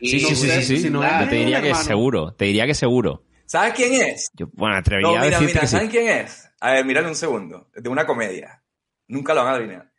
[0.00, 0.78] Sí, sí, no sí, sí, sí.
[0.78, 1.84] si no te diría que hermano.
[1.84, 3.22] seguro, te diría que seguro.
[3.52, 4.30] ¿Sabes quién es?
[4.32, 5.72] Yo, bueno, atrevería No, a mira, decirte mira, que sí.
[5.72, 6.48] ¿saben quién es?
[6.58, 7.68] A ver, mírale un segundo.
[7.74, 8.64] De una comedia.
[9.08, 9.92] Nunca lo van a adivinar.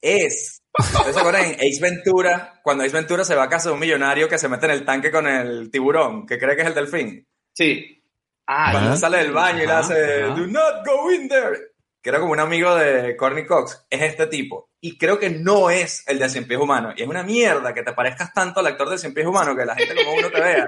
[0.00, 0.62] Es.
[0.78, 2.60] ¿Ustedes se acuerdan en Ace Ventura?
[2.62, 4.84] Cuando Ace Ventura se va a casa de un millonario que se mete en el
[4.84, 7.26] tanque con el tiburón, que cree que es el delfín.
[7.52, 8.00] Sí.
[8.46, 10.34] Ah, Cuando sale del baño y le hace ajá.
[10.36, 11.58] Do not go in there.
[12.00, 13.86] Que era como un amigo de Courtney Cox.
[13.90, 14.70] Es este tipo.
[14.80, 16.94] Y creo que no es el de Cien Pies Humano.
[16.96, 19.64] Y es una mierda que te parezcas tanto al actor de Cien Pies Humano que
[19.66, 20.66] la gente como uno te vea.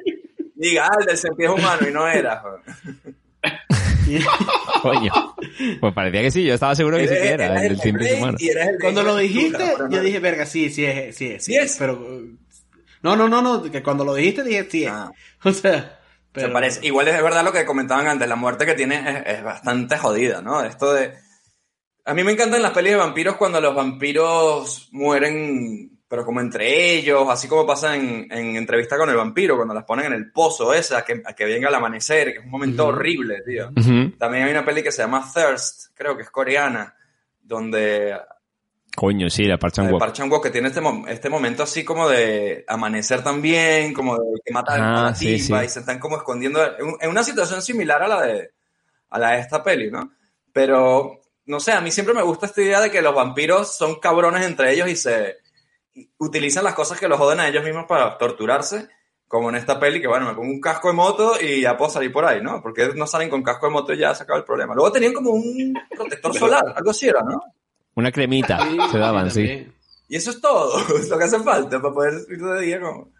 [0.62, 2.40] Diga, ah, el del Pies Humano y no era.
[4.82, 5.34] Coño.
[5.80, 8.38] Pues parecía que sí, yo estaba seguro que sí que era el del humano.
[8.80, 11.44] Cuando lo dijiste, pero yo dije, verga, sí, sí es, sí es.
[11.44, 11.76] Sí es.
[11.78, 11.98] Pero...
[13.02, 14.90] No, no, no, no, que cuando lo dijiste dije, sí es.
[14.90, 15.10] Ah.
[15.44, 15.98] O sea...
[16.34, 16.86] Se parece.
[16.86, 20.40] Igual es verdad lo que comentaban antes, la muerte que tiene es, es bastante jodida,
[20.40, 20.64] ¿no?
[20.64, 21.12] Esto de...
[22.04, 26.94] A mí me encantan las pelis de vampiros cuando los vampiros mueren, pero como entre
[26.98, 30.30] ellos, así como pasa en, en entrevista con el vampiro, cuando las ponen en el
[30.30, 32.92] pozo esa, a que, a que venga el amanecer, que es un momento Ujú.
[32.92, 33.70] horrible, tío.
[33.74, 34.10] Ujú.
[34.18, 36.94] También hay una peli que se llama Thirst, creo que es coreana,
[37.40, 38.14] donde
[38.94, 40.00] Coño, sí, la Park Chan el Wook.
[40.00, 44.52] Park Chan-wook que tiene este, este momento así como de amanecer también, como de que
[44.52, 45.54] mata a Ah, la sí, sí.
[45.64, 48.50] y se están como escondiendo en, un- en una situación similar a la de
[49.08, 50.12] a la de esta peli, ¿no?
[50.52, 53.98] Pero no sé, a mí siempre me gusta esta idea de que los vampiros son
[53.98, 55.36] cabrones entre ellos y se
[56.18, 58.88] utilizan las cosas que los joden a ellos mismos para torturarse,
[59.28, 61.90] como en esta peli que bueno, me pongo un casco de moto y ya puedo
[61.90, 62.60] salir por ahí, ¿no?
[62.62, 64.74] Porque no salen con casco de moto y ya se acaba el problema.
[64.74, 67.40] Luego tenían como un protector solar, algo así era, ¿no?
[67.94, 68.58] Una cremita
[68.90, 69.66] se daban, sí.
[70.08, 73.10] Y eso es todo, es lo que hace falta para poder ir de día como...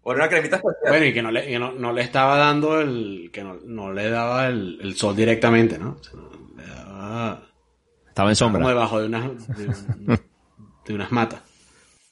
[0.00, 0.88] Por una cremita especial.
[0.88, 3.28] Bueno, y que no le, que no, no le estaba dando el.
[3.30, 5.98] que no, no le daba el, el sol directamente, ¿no?
[6.00, 7.42] O sea, no, le daba.
[8.06, 8.68] Estaba en Como sombra.
[8.68, 9.48] debajo de unas.
[9.58, 10.18] de,
[10.86, 11.42] de unas matas.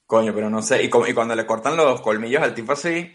[0.07, 0.83] Coño, pero no sé.
[0.83, 3.13] Y, y cuando le cortan los colmillos al tipo así,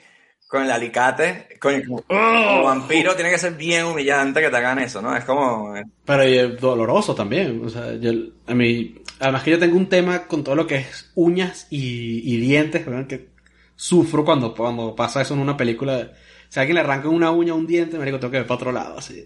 [0.47, 4.79] con el alicate, coño, como, como vampiro tiene que ser bien humillante que te hagan
[4.79, 5.15] eso, ¿no?
[5.15, 5.73] Es como...
[6.05, 7.65] Pero y es doloroso también.
[7.65, 8.11] O sea, yo,
[8.47, 8.95] a mí.
[9.19, 12.85] Además que yo tengo un tema con todo lo que es uñas y, y dientes,
[12.85, 13.07] ¿verdad?
[13.07, 13.29] que
[13.75, 16.11] sufro cuando, cuando pasa eso en una película.
[16.49, 18.55] Si alguien le arranca una uña o un diente, me digo, tengo que ver para
[18.55, 19.25] otro lado, así.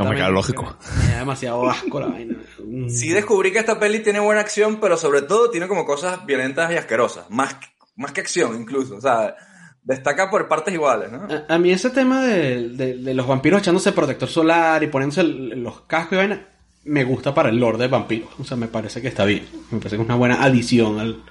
[0.00, 0.76] Hombre, claro, lógico.
[1.06, 2.36] Me da demasiado asco la vaina.
[2.64, 2.88] Mm.
[2.88, 6.70] Sí descubrí que esta peli tiene buena acción, pero sobre todo tiene como cosas violentas
[6.72, 7.28] y asquerosas.
[7.30, 7.56] Más,
[7.96, 8.96] más que acción, incluso.
[8.96, 9.34] O sea,
[9.82, 11.26] destaca por partes iguales, ¿no?
[11.48, 15.22] A, a mí ese tema de, de- de los vampiros echándose protector solar y poniéndose
[15.22, 16.46] el- los cascos y vaina,
[16.84, 18.30] me gusta para el lore de vampiros.
[18.38, 19.44] O sea, me parece que está bien.
[19.70, 21.22] Me parece que es una buena adición al,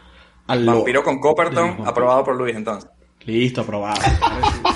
[0.47, 0.77] al lore.
[0.79, 2.89] Vampiro con Copperton, aprobado por Luis entonces.
[3.25, 3.99] Listo, aprobado.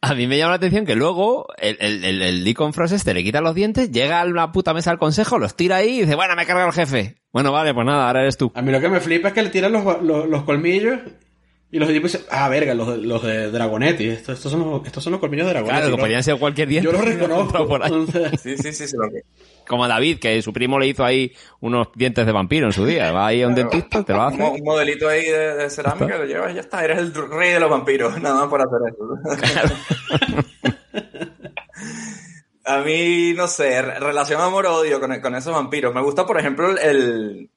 [0.00, 3.14] A mí me llama la atención que luego el, el, el, el Deacon Frost este
[3.14, 6.00] le quita los dientes, llega a la puta mesa del consejo, los tira ahí y
[6.02, 7.16] dice, bueno, me carga el jefe.
[7.32, 8.50] Bueno, vale, pues nada, ahora eres tú.
[8.54, 11.00] A mí lo que me flipa es que le tiran los, los colmillos
[11.70, 14.08] y los tipos dicen, ah, verga, los, de- los de Dragonetti.
[14.08, 15.76] Estos, estos, son los, estos son los colmillos de Dragonetti.
[15.80, 16.02] Claro, que ¿no?
[16.02, 16.86] podían ser cualquier diente.
[16.90, 17.66] Yo los reconozco.
[17.68, 18.06] Por ahí.
[18.42, 18.96] Sí, sí, sí, sí.
[18.96, 19.22] Lo que...
[19.66, 22.86] Como a David, que su primo le hizo ahí unos dientes de vampiro en su
[22.86, 23.12] día.
[23.12, 24.42] Va ahí a un dentista, te lo Un, hace.
[24.42, 26.82] un modelito ahí de, de cerámica, lo llevas y ya está.
[26.82, 30.48] Eres el rey de los vampiros, nada más por hacer eso.
[32.64, 35.94] A mí, no sé, re- relación amor-odio con, con esos vampiros.
[35.94, 37.50] Me gusta, por ejemplo, el,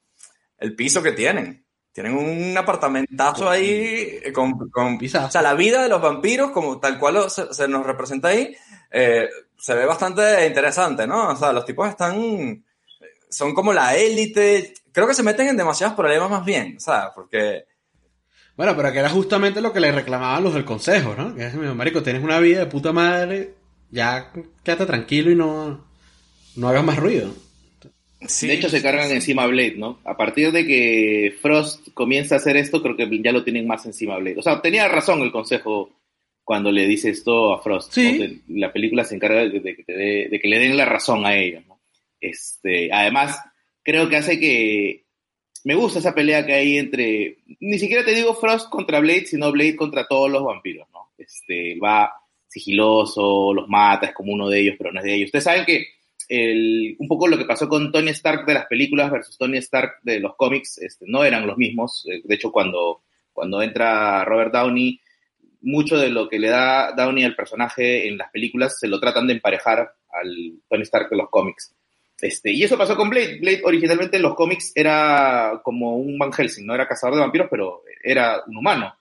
[0.57, 1.61] el piso que tienen.
[1.93, 6.79] Tienen un apartamentazo ahí eh, con, con o sea, la vida de los vampiros, como
[6.79, 8.55] tal cual se nos representa ahí,
[8.91, 9.27] eh,
[9.57, 11.29] se ve bastante interesante, ¿no?
[11.29, 12.63] O sea, los tipos están,
[13.29, 14.73] son como la élite.
[14.91, 17.65] Creo que se meten en demasiados problemas más bien, o sea, porque
[18.55, 21.35] Bueno, pero que era justamente lo que le reclamaban los del consejo, ¿no?
[21.35, 23.55] Que es, marico, tienes una vida de puta madre,
[23.89, 24.31] ya
[24.63, 25.85] quédate tranquilo y no,
[26.55, 27.31] no hagas más ruido.
[28.22, 29.99] De hecho, se cargan encima a Blade, ¿no?
[30.03, 33.86] A partir de que Frost comienza a hacer esto, creo que ya lo tienen más
[33.86, 34.38] encima a Blade.
[34.39, 35.89] O sea, tenía razón el consejo
[36.43, 37.97] cuando le dice esto a Frost.
[37.97, 38.03] ¿no?
[38.03, 41.63] De- La película se encarga de, de que de le den la razón a ellos,
[41.67, 41.80] ¿no?
[42.19, 43.39] Este, además,
[43.84, 45.05] creo que hace que...
[45.63, 47.38] Me gusta esa pelea que hay entre...
[47.59, 51.11] Ni siquiera te digo Frost contra Blade, sino Blade contra todos los vampiros, ¿no?
[51.17, 52.11] Este, va
[52.47, 55.26] sigiloso, los mata, es como uno de ellos, pero no es de ellos.
[55.28, 55.86] Ustedes saben que
[56.32, 59.97] el, un poco lo que pasó con Tony Stark de las películas versus Tony Stark
[60.03, 62.05] de los cómics este, no eran los mismos.
[62.09, 63.01] Eh, De hecho, cuando,
[63.34, 64.97] cuando entra Robert Downey,
[65.63, 69.27] mucho de lo que le da Downey al personaje en las películas se lo tratan
[69.27, 71.75] de emparejar al Tony Stark de los cómics.
[72.21, 73.39] Este, y eso pasó con Blade.
[73.41, 77.47] Blade originalmente en los cómics era como un Van Helsing, no era cazador de vampiros,
[77.51, 78.95] pero era un humano.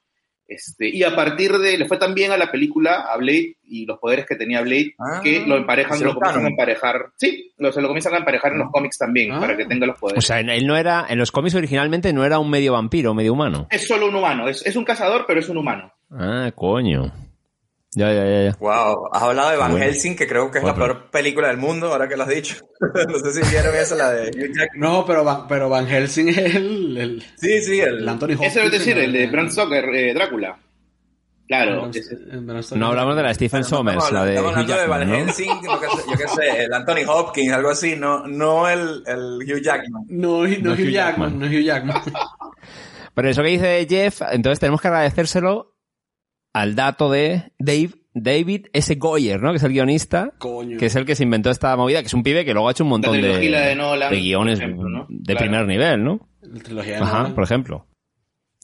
[0.52, 3.86] Este, y a partir de, le fue tan bien a la película, a Blade, y
[3.86, 7.06] los poderes que tenía Blade, Ah, que lo emparejan, lo comienzan a emparejar.
[7.16, 9.96] Sí, lo, se lo comienzan a emparejar en los cómics también, para que tenga los
[9.98, 10.24] O poderes.
[10.24, 13.68] sea, él no era, en los cómics originalmente no era un medio vampiro, medio humano.
[13.70, 15.92] Es solo un humano, es, es un cazador, pero es un humano.
[16.10, 17.12] Ah, coño.
[17.92, 18.56] Ya, ya, ya, ya.
[18.60, 19.84] Wow, has hablado de Van Bueno.
[19.84, 22.56] Helsing, que creo que es la peor película del mundo, ahora que lo has dicho.
[23.08, 24.80] no sé si vieron esa, la de Hugh Jackman.
[24.80, 28.56] No, pero Van, pero Van Helsing es el, el, Sí, sí, el, el Anthony Hopkins.
[28.56, 30.56] Eso es decir, el de Bram Stoker, eh, Drácula.
[31.48, 31.90] Claro.
[31.92, 32.76] Ese-.
[32.76, 35.08] No hablamos de la Stephen Sommers, Estamos la de estamos hablando de Van.
[35.08, 39.02] Helsing, yo qué sé, yo qué sé, el Anthony Hopkins, algo así, no, no el,
[39.04, 40.04] el Hugh Jackman.
[40.10, 41.38] No, no, Hugh Jackman, Jackman.
[41.40, 42.02] no Hugh Jackman.
[43.14, 45.74] Pero eso que dice Jeff, entonces tenemos que agradecérselo
[46.52, 48.94] al dato de Dave, David S.
[48.96, 49.50] Goyer, ¿no?
[49.52, 50.78] Que es el guionista, Coño.
[50.78, 52.72] que es el que se inventó esta movida, que es un pibe que luego ha
[52.72, 55.06] hecho un montón de, trilogía de Nolan, guiones ejemplo, ¿no?
[55.08, 55.38] de Claro.
[55.40, 56.28] primer nivel, ¿no?
[56.42, 57.34] La trilogía de Ajá, Nolan.
[57.34, 57.86] por ejemplo.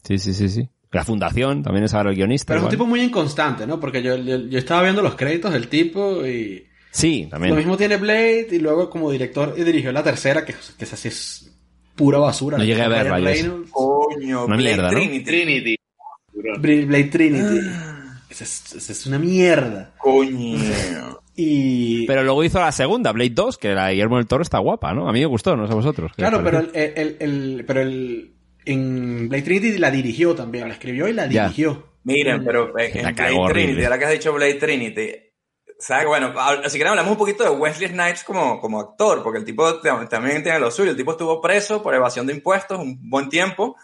[0.03, 0.69] Sí, sí, sí, sí.
[0.93, 2.49] La fundación también es ahora el guionista.
[2.55, 2.77] Pero es un igual.
[2.77, 3.79] tipo muy inconstante, ¿no?
[3.81, 6.65] Porque yo, yo, yo estaba viendo los créditos del tipo y...
[6.93, 7.51] Sí, también.
[7.51, 10.97] Lo mismo tiene Blade y luego como director y dirigió la tercera, que, que esa
[10.97, 11.53] sí es
[11.95, 12.57] pura basura.
[12.57, 13.33] No llegué a verla.
[13.71, 14.97] Coño, Una Blade mierda, ¿no?
[14.99, 15.25] Trinity.
[15.25, 15.77] Trinity.
[16.59, 17.61] Br- Blade Trinity.
[18.31, 19.93] Esa es, esa es una mierda.
[19.99, 20.59] Coño.
[21.39, 22.07] Y...
[22.07, 24.95] Pero luego hizo la segunda, Blade 2, que la de Guillermo del Toro está guapa,
[24.95, 25.07] ¿no?
[25.07, 26.11] A mí me gustó, no sé a vosotros.
[26.17, 28.33] ¿qué os Claro, pero el, el, el- pero el
[28.65, 31.43] en Blade Trinity la dirigió también, la escribió y la Ya.
[31.43, 31.93] dirigió.
[32.05, 33.63] Miren, pero en, La en cagó Blade horrible.
[33.65, 35.11] Trinity, ahora que has dicho Blade Trinity,
[35.79, 36.07] ¿sabes?
[36.07, 36.33] Bueno,
[36.69, 40.09] si quieren hablamos un poquito de Wesley Snipes como, como actor, porque el tipo tam-
[40.09, 40.93] también tiene lo suyo.
[40.93, 43.77] El tipo estuvo preso por evasión de impuestos un buen tiempo.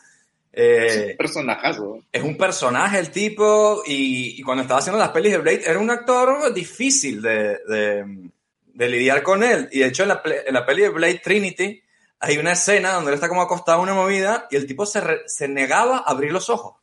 [0.55, 2.01] Eh, Personajazo.
[2.13, 5.79] es un personaje el tipo y, y cuando estaba haciendo las pelis de Blade era
[5.79, 8.31] un actor difícil de, de-
[8.75, 9.69] de lidiar con él.
[9.73, 11.83] Y de hecho en la, en la peli de Blade Trinity
[12.21, 15.01] hay una escena donde él está como acostado en una movida y el tipo se,
[15.01, 16.77] re- se negaba a abrir los ojos.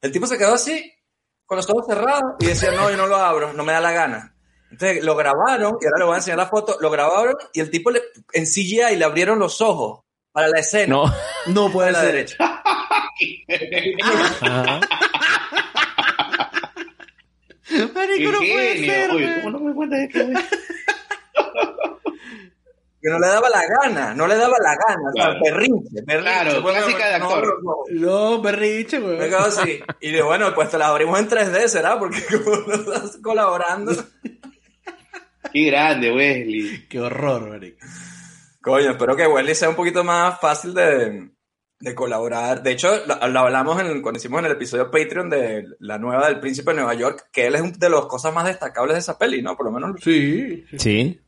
[0.00, 0.92] El tipo se quedó así,
[1.46, 3.92] con los ojos cerrados y decía, no, yo no lo abro, no me da la
[3.92, 4.34] gana.
[4.70, 7.70] Entonces lo grabaron, y ahora le voy a enseñar la foto, lo grabaron y el
[7.70, 8.00] tipo le,
[8.32, 10.00] en CGI le abrieron los ojos
[10.32, 10.94] para la escena.
[10.96, 11.04] No.
[11.46, 12.12] No puede la ser.
[12.12, 12.51] derecha.
[14.40, 14.80] Ajá.
[17.94, 19.10] Marico, no puede ser.
[19.10, 19.34] Oye.
[19.42, 20.24] ¿cómo no me cuenta de esto?
[20.26, 20.44] güey?
[23.00, 25.40] que no le daba la gana, no le daba la gana, o sea, Claro.
[25.42, 26.22] berrinche, berrinche.
[26.22, 27.60] Claro, Bueno, clásica de no, actor.
[27.64, 28.00] no, no.
[28.36, 29.18] No, berriche, güey.
[29.18, 29.82] Me quedo así.
[30.00, 31.98] Y digo, bueno, pues te la abrimos en 3D, ¿será?
[31.98, 33.92] Porque como no estás colaborando.
[35.52, 36.86] Qué grande, Wesley.
[36.88, 37.78] Qué horror, marico.
[38.62, 41.28] Coño, espero que Wesley sea un poquito más fácil de,
[41.82, 42.62] de colaborar.
[42.62, 46.28] De hecho, lo, lo hablamos en, cuando hicimos en el episodio Patreon de la nueva
[46.28, 49.00] del Príncipe de Nueva York, que él es una de las cosas más destacables de
[49.00, 49.56] esa peli, ¿no?
[49.56, 50.00] Por lo menos.
[50.00, 50.64] Sí.
[50.78, 51.20] Sí.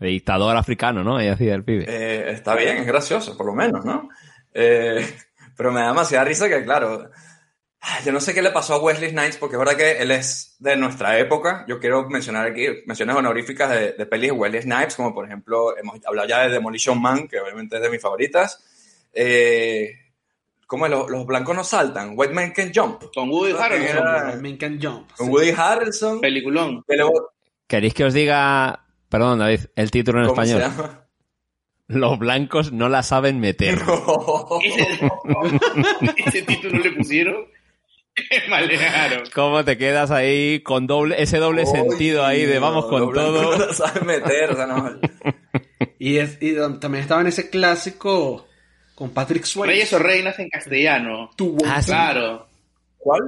[0.00, 1.16] El dictador africano, ¿no?
[1.16, 1.84] Ahí hacía el pibe.
[1.86, 4.08] Eh, está bien, es gracioso, por lo menos, ¿no?
[4.52, 5.06] Eh,
[5.56, 7.08] pero me da demasiada risa que, claro,
[8.04, 10.56] yo no sé qué le pasó a Wesley Snipes, porque es verdad que él es
[10.58, 11.64] de nuestra época.
[11.68, 15.78] Yo quiero mencionar aquí menciones honoríficas de, de pelis de Wesley Snipes, como por ejemplo,
[15.78, 18.64] hemos hablado ya de Demolition Man, que obviamente es de mis favoritas.
[19.18, 19.90] Eh,
[20.66, 20.90] ¿Cómo es?
[20.92, 22.12] Los, los blancos no saltan.
[22.14, 23.04] White Man Can Jump.
[23.14, 24.04] Con Woody Harrelson.
[24.26, 25.12] White Man Can Jump.
[25.12, 26.20] Con Woody Harrelson.
[26.20, 26.84] Peliculón.
[27.66, 30.70] ¿Queréis que os diga, perdón David, el título en ¿Cómo se español?
[30.70, 31.02] llama?
[31.88, 33.78] Los blancos no la saben meter.
[34.62, 35.10] Ese,
[36.26, 37.46] ese título le pusieron.
[38.48, 39.24] Malearon.
[39.34, 43.56] ¿Cómo te quedas ahí con doble, ese doble sentido ahí de vamos con todo?
[43.56, 45.00] No la saben meter, o sea, no.
[45.98, 48.45] Y, es, y también estaba en ese clásico
[48.96, 49.72] con Patrick Swayze.
[49.72, 51.30] Reyes o reinas en castellano.
[51.64, 51.86] Ah, sí.
[51.90, 52.48] Claro.
[52.98, 53.20] ¿Cuál?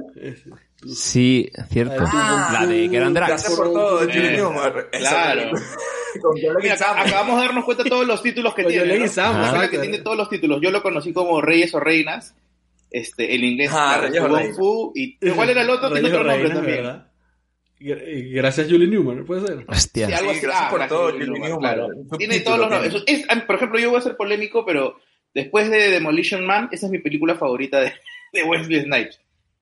[0.93, 1.93] Sí, cierto.
[2.07, 3.29] Ah, la de que eran drags.
[3.29, 4.89] Gracias por todo, Eh, Julie Newmar.
[4.91, 5.51] Esa claro.
[6.21, 8.97] Con Mira, acabamos de darnos cuenta de todos los títulos que tiene.
[8.97, 9.05] ¿no?
[9.05, 9.69] Exacto.
[9.69, 10.59] que tiene todos los títulos.
[10.61, 12.35] Yo lo conocí como Reyes o Reinas.
[12.91, 13.69] Este, el inglés.
[13.71, 14.57] Ah, claro, Reyes o Kung Reinas.
[14.57, 15.91] Fu, y ¿Cuál era el otro?
[15.91, 17.03] Tiene otro nombre también.
[17.81, 19.65] Gracias Julie Newman, ¿puede ser?
[19.67, 20.07] Hostia.
[20.07, 20.45] Sí, algo Sí, así.
[20.47, 21.59] gracias Ah, por gracias, todo, Julie Newman, Newman.
[21.59, 21.87] claro.
[22.17, 23.03] Tiene todos los nombres.
[23.07, 24.95] Es- por ejemplo, yo voy a ser polémico, pero
[25.33, 27.93] después de Demolition Man, esa es mi película favorita de,
[28.33, 29.19] de Wesley Snipes.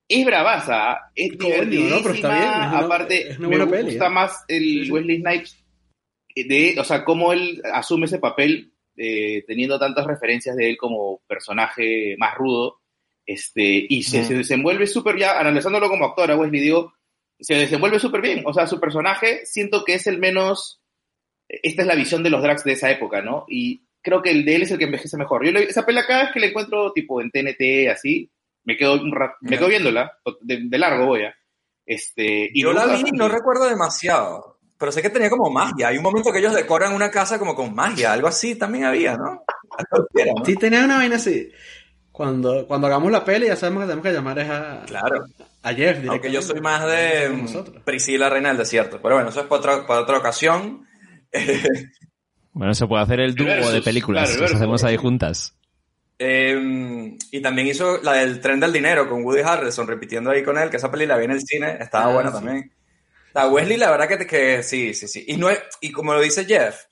[0.10, 1.66] Es bravaza, es Coño, ¿no?
[1.66, 2.00] divertidísima.
[2.02, 4.10] Pero está bien, es una- Aparte, es me gusta peli, ¿eh?
[4.10, 4.92] más el Sí.
[4.92, 5.64] Wesley Snipes
[6.36, 11.22] de, o sea, cómo él asume ese papel eh, teniendo tantas referencias de él como
[11.28, 12.80] personaje más rudo.
[13.26, 16.94] Este, y se, desenvuelve súper ya, analizándolo como actor, a Wesley, digo,
[17.40, 18.44] se desenvuelve súper bien.
[18.46, 20.80] O sea, su personaje siento que es el menos.
[21.50, 23.46] Esta es la visión de los drags de esa época, ¿no?
[23.50, 25.46] Y creo que el de él es el que envejece mejor.
[25.46, 28.32] Yo le- esa pela cada vez que la encuentro, tipo en TNT, así,
[28.64, 31.36] me quedo, un me quedo viéndola, de, de largo voy a.
[31.86, 34.60] Este, y Yo la vi y no recuerdo demasiado.
[34.78, 35.88] Pero sé que tenía como magia.
[35.88, 38.14] Hay un momento que ellos decoran una casa como con magia.
[38.14, 39.44] Algo así también había, ¿no?
[40.14, 40.46] Era, ¿no?
[40.46, 41.50] Sí, tenía una vaina así.
[42.12, 45.26] Cuando, cuando hagamos la peli, ya sabemos que tenemos que llamar a, Claro.
[45.64, 45.98] a Jeff.
[46.10, 47.80] Aunque yo soy más de.
[47.86, 49.00] Priscila, Reina del Desierto.
[49.02, 50.86] Pero bueno, eso es para otra, para otra ocasión.
[52.58, 54.36] Bueno, se puede hacer el dúo versus, de películas.
[54.36, 55.56] claro, hacemos ahí juntas.
[56.20, 60.58] Eh, y también hizo la del Tren del Dinero con Woody Harrelson, repitiendo ahí con
[60.58, 62.36] él, que esa peli la vi en el cine, estaba Ah, buena sí.
[62.36, 62.72] también.
[63.34, 65.24] La Wesley, la verdad que, que sí, sí, sí.
[65.28, 66.86] Y, no es, y como lo dice Jeff,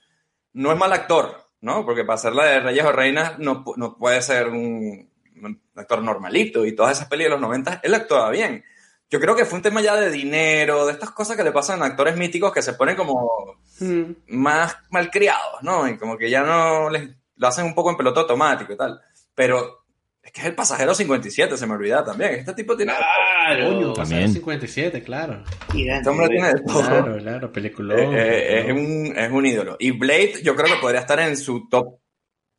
[0.53, 1.83] no es mal actor, ¿no?
[1.83, 5.09] Porque para hacer la de Reyes o Reinas no, no puede ser un,
[5.41, 6.63] un actor normalito.
[6.63, 8.63] Y todas esas pelis de los 90, él actuaba bien.
[9.09, 11.81] Yo creo que fue un tema ya de dinero, de estas cosas que le pasan
[11.81, 14.11] a actores míticos que se ponen como Mm.
[14.29, 15.87] más malcriados, ¿no?
[15.87, 18.99] Y como que ya no les lo hacen un poco en piloto automático y tal.
[19.35, 19.85] Pero
[20.23, 22.35] es que es el pasajero 57, se me olvidaba también.
[22.35, 22.93] Este tipo tiene.
[22.95, 23.65] Claro.
[23.67, 24.31] Coño, también.
[24.33, 25.43] 57, claro.
[25.75, 26.81] Este hombre tiene de todo.
[26.81, 27.99] Claro, claro, peliculón.
[27.99, 29.75] Eh, eh, es, un, es un ídolo.
[29.79, 31.99] Y Blade, yo creo que podría estar en su top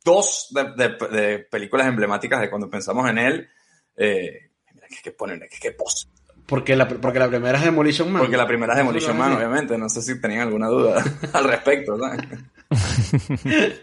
[0.05, 3.49] 2 de, de- de películas emblemáticas de cuando pensamos en él.
[3.97, 6.07] Eh, mira, que, que ponen, que, que pose.
[6.47, 8.21] Porque la, porque la primera es Demolition Man.
[8.21, 9.77] Porque la primera es Demolition Man, obviamente.
[9.77, 11.97] No sé si tenían alguna duda al respecto.
[11.99, 12.25] ¿sabes?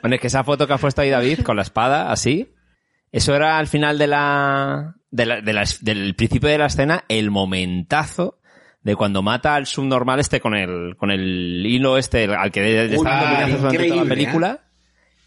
[0.00, 2.54] Bueno, es que esa foto que ha puesto ahí David con la espada, así,
[3.12, 7.04] eso era al final de la, de la- de la- del principio de la escena,
[7.08, 8.38] el momentazo
[8.82, 12.96] de cuando mata al subnormal este con el, con el hilo este, al que ah,
[12.96, 14.60] puñetazos durante toda la película.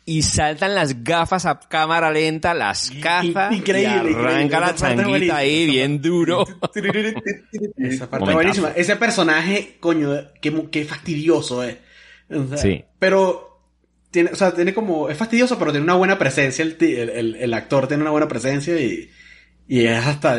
[0.06, 4.60] Y saltan las gafas a cámara lenta, las caza increíble, y arranca increíble.
[4.60, 6.46] la changuita ahí bien duro.
[7.78, 8.34] Esa parte Momentazo.
[8.34, 8.70] buenísima.
[8.76, 10.10] Ese personaje, coño,
[10.42, 11.78] qué, qué fastidioso es.
[12.30, 12.84] O sea, Sí.
[13.00, 13.62] Pero,
[14.12, 17.36] tiene, o sea, tiene como, es fastidioso, pero tiene una buena presencia, el, el, el-
[17.36, 19.10] el actor tiene una buena presencia y,
[19.68, 20.38] y es hasta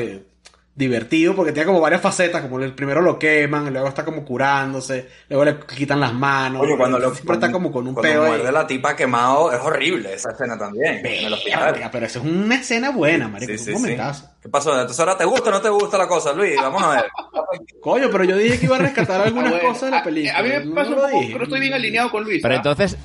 [0.77, 5.09] divertido porque tiene como varias facetas, como el primero lo queman, luego está como curándose,
[5.29, 8.22] luego le quitan las manos, Oye, cuando lo, siempre está como con un cuando pedo
[8.25, 8.29] ahí.
[8.31, 11.05] muerde la tipa quemado, es horrible esa escena también.
[11.07, 11.72] en el hospital.
[11.72, 13.83] Verga, pero eso es una escena buena, marico, Sí, es sí, un sí.
[13.83, 14.29] momentazo.
[14.43, 14.72] ¿Qué pasó?
[14.72, 16.57] Entonces ahora te gusta o no te gusta la cosa, Luis.
[16.57, 17.05] Vamos a ver.
[17.81, 19.68] Coño, pero yo dije que iba a rescatar algunas Ah, bueno.
[19.68, 20.39] cosas de la A- película.
[20.39, 21.33] A, mí me no pasa un lo poco, dije.
[21.33, 22.41] pero estoy bien alineado con Luis.
[22.43, 22.57] Pero ¿ah?
[22.57, 22.97] entonces,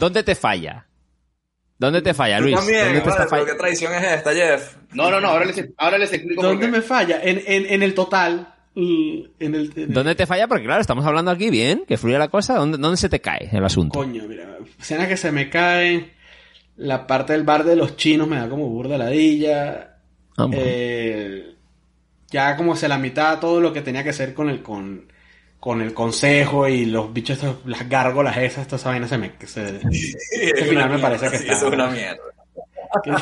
[0.00, 0.86] ¿dónde te falla?
[1.78, 2.56] ¿Dónde te falla, Luis?
[2.56, 4.76] también, ¿Dónde te vale, está ¿qué tradición es esta, Jeff?
[4.92, 6.72] No, no, no, ahora les, ahora les explico por ¿Dónde qué.
[6.72, 7.20] me falla?
[7.22, 8.54] En, en, en el total.
[8.74, 10.46] En el, en el- ¿Dónde te falla?
[10.48, 12.54] Porque claro, estamos hablando aquí bien, que fluye la cosa.
[12.54, 13.98] ¿Dónde, dónde se te cae el asunto?
[13.98, 14.56] Coño, mira.
[14.80, 16.12] Escenas que se me caen.
[16.76, 19.96] La parte del bar de los chinos me da como burda ladilla.
[20.36, 20.56] Ah, bueno.
[20.56, 21.54] Eh,
[22.30, 25.10] ya como se la mitad todo lo que tenía que hacer con el con,
[25.60, 29.32] con el consejo y los bichos, estos, las gárgolas esas, toda esa vaina se me...
[29.44, 31.66] Se, ese final me parece que Sí, está...
[31.66, 32.18] es una mierda.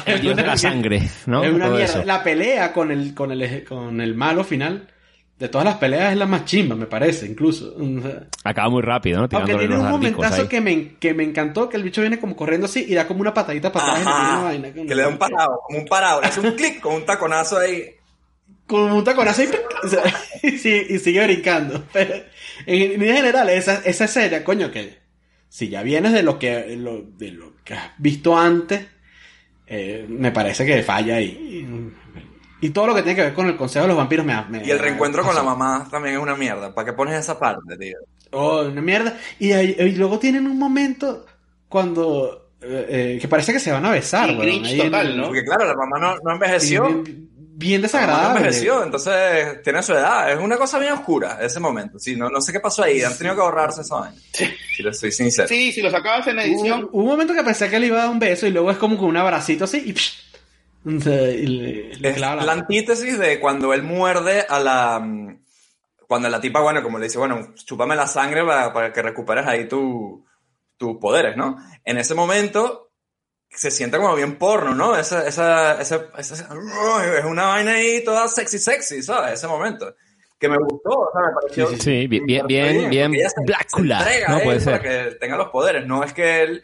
[0.06, 1.42] El dios de la sangre, ¿no?
[1.42, 1.94] Es una Todo mierda.
[1.94, 2.04] eso.
[2.04, 4.86] La pelea con el, con el, con el malo final,
[5.38, 7.74] de todas las peleas es la más chimba, me parece, incluso.
[8.44, 9.28] Acaba muy rápido, ¿no?
[9.32, 12.66] Aunque tiene un momentazo que me, que me encantó, que el bicho viene como corriendo
[12.66, 14.68] así y da como una patadita para atrás y Ajá, vaina.
[14.72, 17.04] como- que le da un parado, como un parado, le hace un clic con un
[17.06, 17.86] taconazo ahí.
[18.66, 19.46] Como un taconazo y,
[19.84, 20.02] o sea,
[20.42, 21.84] y sigue, y sigue brincando.
[21.92, 22.14] Pero,
[22.66, 24.98] en líneas generales, esa, esa escena, coño, que
[25.48, 28.86] si ya vienes de lo que, lo- de lo que has visto antes,
[29.66, 31.66] eh, me parece que falla ahí.
[32.60, 34.34] Y, y todo lo que tiene que ver con el consejo de los vampiros me,
[34.48, 36.74] me Y el reencuentro con la mamá también es una mierda.
[36.74, 37.96] ¿Para qué pones esa parte, tío?
[38.32, 39.16] Oh, una mierda.
[39.38, 41.26] Y, y luego tienen un momento
[41.68, 42.50] cuando.
[42.62, 45.26] eh, eh, que parece que se van a besar, Sí, en total, el- ¿no?
[45.26, 47.02] Porque claro, la mamá no, no envejeció.
[47.02, 47.28] Bien,
[47.58, 48.38] bien no desagradable.
[48.40, 50.30] envejeció, entonces tiene su edad.
[50.32, 51.98] Es una cosa bien oscura ese momento.
[51.98, 53.02] Sí, no, no sé qué pasó ahí.
[53.02, 54.16] Han tenido que ahorrarse esa vaina.
[54.76, 55.48] Si les soy sincero.
[55.48, 56.84] Sí, si lo sacabas en edición.
[56.84, 58.70] Hubo, hubo un momento que pensé que le iba a dar un beso y luego
[58.70, 59.92] es como con un abracito así y.
[59.92, 60.12] psh,
[60.84, 65.00] y le- le Es clava la antítesis de cuando él muerde a la.
[65.00, 65.38] mm,
[66.06, 69.44] Cuando la tipa, bueno, como le dice, bueno, chúpame la sangre para, para que recuperes
[69.46, 70.24] ahí tu-
[70.76, 71.56] tus poderes, ¿no?
[71.84, 72.85] En ese momento
[73.50, 74.96] se siente como bien porno, ¿no?
[74.96, 76.34] Esa, esa, esa, esa-
[77.18, 79.34] es una vaina ahí toda sexy, sexy, ¿sabes?
[79.34, 79.94] Ese momento.
[80.38, 81.66] Que me gustó, o sea, me pareció.
[81.82, 84.40] Sí, bien, bien, bien, bien se- Blácula, ¿no?
[84.40, 84.82] Puede para ser.
[84.82, 86.62] que tenga los poderes, no es que él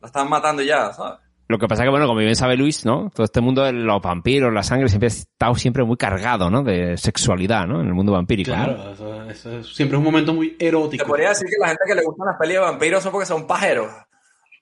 [0.00, 1.18] lo están matando ya, ¿sabes?
[1.48, 3.10] Lo que pasa que, bueno, como bien sabe Luis, ¿no?
[3.12, 6.62] Todo este mundo de los vampiros, la sangre, siempre ha estado siempre muy cargado, ¿no?
[6.62, 7.80] De sexualidad, ¿no?
[7.80, 8.64] En el mundo vampírico, ¿no?
[8.66, 11.04] Claro, eso, eso es siempre es un momento muy erótico.
[11.04, 13.26] ¿Te podría decir que la gente que le gustan las pelis de vampiros son porque
[13.26, 13.90] son pajeros?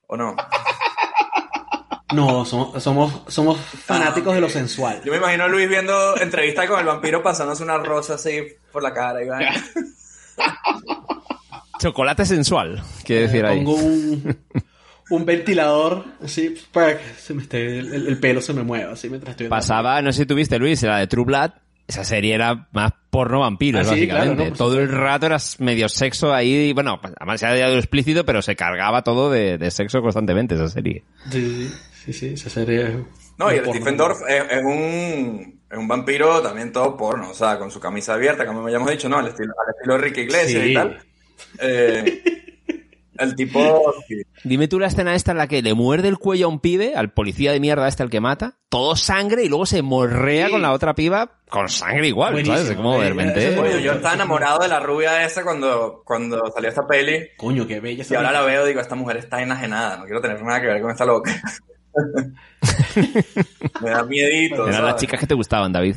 [0.07, 0.37] ¿O no?
[2.15, 5.01] No, somos, somos, somos fanáticos de lo sensual.
[5.05, 8.83] Yo me imagino a Luis viendo entrevistas con el vampiro pasándose una rosa así por
[8.83, 9.55] la cara y vaina.
[11.79, 13.59] Chocolate sensual, quiere decir ahí.
[13.59, 14.37] Pongo un,
[15.11, 19.09] un ventilador así para que se me esté, el, el pelo se me mueva así
[19.11, 19.49] mientras estoy.
[19.49, 21.51] Pasaba, no sé si tuviste, Luis, la de True Blood.
[21.89, 24.35] Esa serie era más porno vampiros, Ah, sí, básicamente.
[24.35, 26.73] claro, no, por todo el rato era medio sexo ahí.
[26.73, 31.05] Bueno, además era ya explícito, pero se cargaba todo de, de sexo constantemente esa serie.
[31.31, 31.75] Sí, sí,
[32.07, 32.95] sí, sí, esa serie es
[33.37, 37.59] No, y el Dorff es, es un, es un vampiro también todo porno, o sea,
[37.59, 39.19] con su camisa abierta, como ya hemos dicho, ¿no?
[39.19, 40.71] Al estilo, al estilo de Ricky Iglesias Sí.
[40.71, 40.99] y tal.
[41.61, 42.23] Eh,
[43.19, 43.95] el tipo...
[44.45, 46.95] Dime tú la escena esta en la que le muerde el cuello a un pibe,
[46.95, 50.63] al policía de mierda este al que mata, todo sangre y luego se morrea con
[50.63, 52.71] la otra piba con sangre igual, Buenísimo, ¿sabes?
[52.71, 56.69] Es como eh, eso Oye, yo estaba enamorado de la rubia esa cuando, cuando salió
[56.69, 57.29] esta peli.
[57.37, 60.21] Coño, qué bella Y ahora la veo y digo, esta mujer está enajenada, no quiero
[60.21, 61.41] tener nada que ver con esta loca.
[63.81, 64.63] Me da miedito.
[64.63, 64.93] Eran ¿sabes?
[64.93, 65.97] las chicas que te gustaban, David.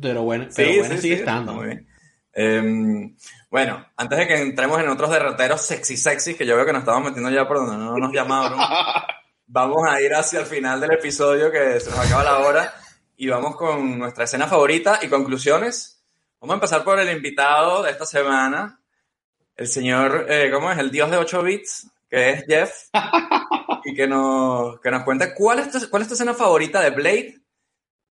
[0.00, 1.52] Pero bueno, pero Sí, bueno sí, sigue sí, estando.
[1.52, 1.88] está muy bien.
[2.34, 3.16] Em,
[3.50, 6.80] bueno, antes de que entremos en otros derroteros sexy sexy, que yo veo que nos
[6.80, 8.58] estamos metiendo ya por donde no nos llamaron,
[9.46, 12.72] vamos a ir hacia el final del episodio que se nos acaba la hora
[13.16, 16.02] y vamos con nuestra escena favorita y conclusiones.
[16.40, 18.80] Vamos a empezar por el invitado de esta semana,
[19.54, 20.78] el señor, eh, ¿cómo es?
[20.78, 22.72] El dios de 8 bits, que es Jeff,
[23.84, 26.90] y que nos, que nos cuente cuál es, tu, cuál es tu escena favorita de
[26.90, 27.34] Blade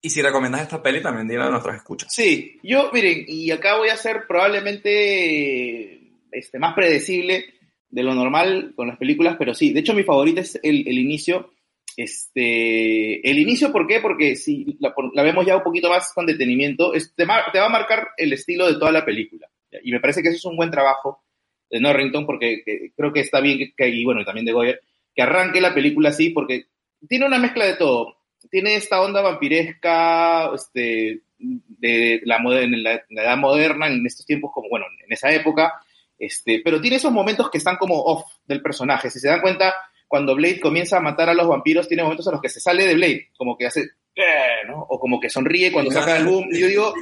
[0.01, 2.11] y si recomiendas esta peli también dile a nuestros escuchas.
[2.13, 7.45] Sí, yo, miren, y acá voy a ser probablemente este, más predecible
[7.89, 10.97] de lo normal con las películas, pero sí, de hecho mi favorita es el, el
[10.97, 11.53] inicio.
[11.97, 13.99] Este, el inicio, ¿por qué?
[13.99, 17.65] Porque si la, la vemos ya un poquito más con detenimiento, es- te, te va
[17.65, 19.47] a marcar el estilo de toda la película.
[19.84, 21.24] Y me parece que eso es un buen trabajo
[21.69, 24.82] de Norrington, porque que- creo que está bien, que, que- y bueno, también de Goyer,
[25.16, 26.66] que arranque la película así, porque
[27.07, 28.18] tiene una mezcla de todo.
[28.49, 34.70] Tiene esta onda vampiresca, este, de la, en la, edad moderna, en estos tiempos, como,
[34.70, 35.74] bueno, en esa época,
[36.18, 39.09] este, pero tiene esos momentos que están como off del personaje.
[39.09, 39.74] Si se dan cuenta,
[40.07, 42.86] cuando Blade comienza a matar a los vampiros, tiene momentos en los que se sale
[42.86, 43.82] de Blade, como que hace,
[44.16, 44.86] "Eh", ¿no?
[44.89, 46.47] O como que sonríe cuando saca el boom.
[46.51, 46.93] Y yo digo,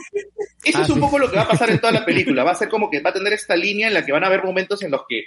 [0.63, 1.01] eso Ah, es un sí.
[1.01, 2.43] poco lo que va a pasar en toda la película.
[2.43, 4.27] Va a ser como que va a tener esta línea en la que van a
[4.27, 5.23] haber momentos en los que,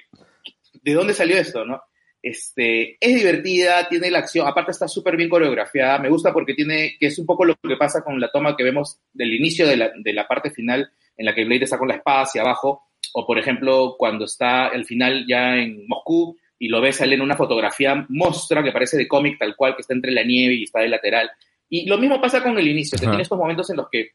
[0.83, 1.83] ¿de dónde salió esto, no?
[2.23, 6.97] Este, es divertida, tiene la acción, aparte está súper bien coreografiada, me gusta porque tiene,
[7.01, 9.77] que es un poco lo que pasa con la toma que vemos del inicio de
[9.77, 12.85] la, de la parte final, en la que Blade está con la espada hacia abajo,
[13.15, 17.23] o por ejemplo, cuando está al final ya en Moscú, y lo ves sale en
[17.23, 20.63] una fotografía mostra que parece de cómic tal cual, que está entre la nieve y
[20.63, 21.29] está de lateral.
[21.69, 24.13] Y lo mismo pasa con el inicio, que tiene estos momentos en los que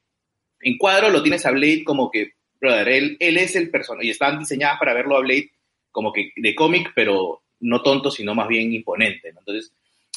[0.61, 2.31] en cuadro lo tienes a Blade como que,
[2.61, 5.51] brother, él, él es el personaje, y están diseñadas para verlo a Blade
[5.91, 9.31] como que de cómic, pero no tonto, sino más bien imponente.
[9.33, 9.39] ¿no?
[9.39, 9.73] Entonces,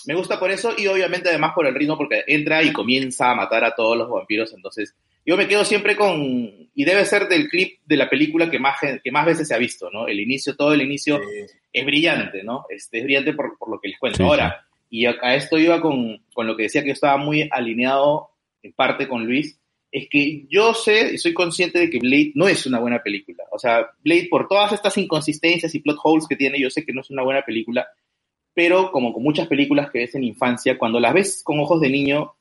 [0.07, 3.35] me gusta por eso y obviamente además por el ritmo, porque entra y comienza a
[3.35, 4.53] matar a todos los vampiros.
[4.55, 8.59] Entonces, yo me quedo siempre con, y debe ser del clip de la película que
[8.59, 10.07] más, que más veces se ha visto, ¿no?
[10.09, 11.21] El inicio, todo el inicio
[11.73, 12.65] es brillante, ¿no?
[12.71, 14.19] Este, es brillante por, por lo que les cuento.
[14.19, 17.17] Sí, Ahora, y a, a esto iba con, con lo que decía que yo estaba
[17.19, 18.31] muy alineado
[18.63, 19.60] en parte con Luis,
[19.93, 23.45] es que yo sé y soy consciente de que Blade no es una buena película.
[23.51, 26.93] O sea, Blade por todas estas inconsistencias y plot holes que tiene, yo sé que
[26.93, 27.89] no es una buena película,
[28.55, 31.91] pero como con muchas películas que ves en infancia, cuando las ves con ojos de
[31.91, 32.35] niño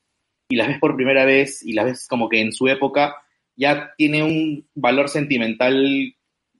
[0.48, 3.16] y las ves por primera vez y las ves como que en su época,
[3.56, 6.14] ya tiene un valor sentimental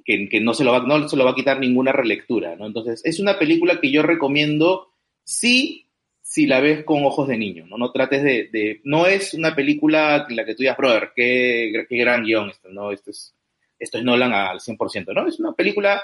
[0.04, 2.66] que, que no, se lo va, no se lo va a quitar ninguna relectura, ¿no?
[2.66, 4.92] Entonces, es una película que yo recomiendo
[5.24, 5.89] sí
[6.30, 7.76] si la ves con ojos de niño, ¿no?
[7.76, 8.80] No trates de...
[8.84, 12.68] no es una película en la que tú digas, brother, qué, qué gran guion esto,
[12.68, 12.92] ¿no?
[12.92, 13.34] Esto es,
[13.80, 15.26] esto es Nolan al 100%, ¿no?
[15.26, 16.00] Es una película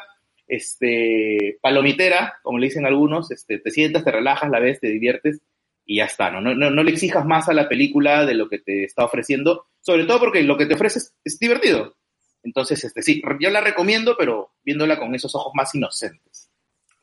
[0.48, 5.42] este, palomitera, como le dicen algunos, este, te sientas, te relajas, la ves, te diviertes
[5.84, 6.40] y ya está, ¿no?
[6.40, 9.66] No, no, no le exijas más a la película de lo que te está ofreciendo,
[9.80, 11.94] sobre todo porque lo que te ofrece es, es divertido.
[12.42, 16.50] Entonces, este, sí, yo la recomiendo, pero viéndola con esos ojos más inocentes.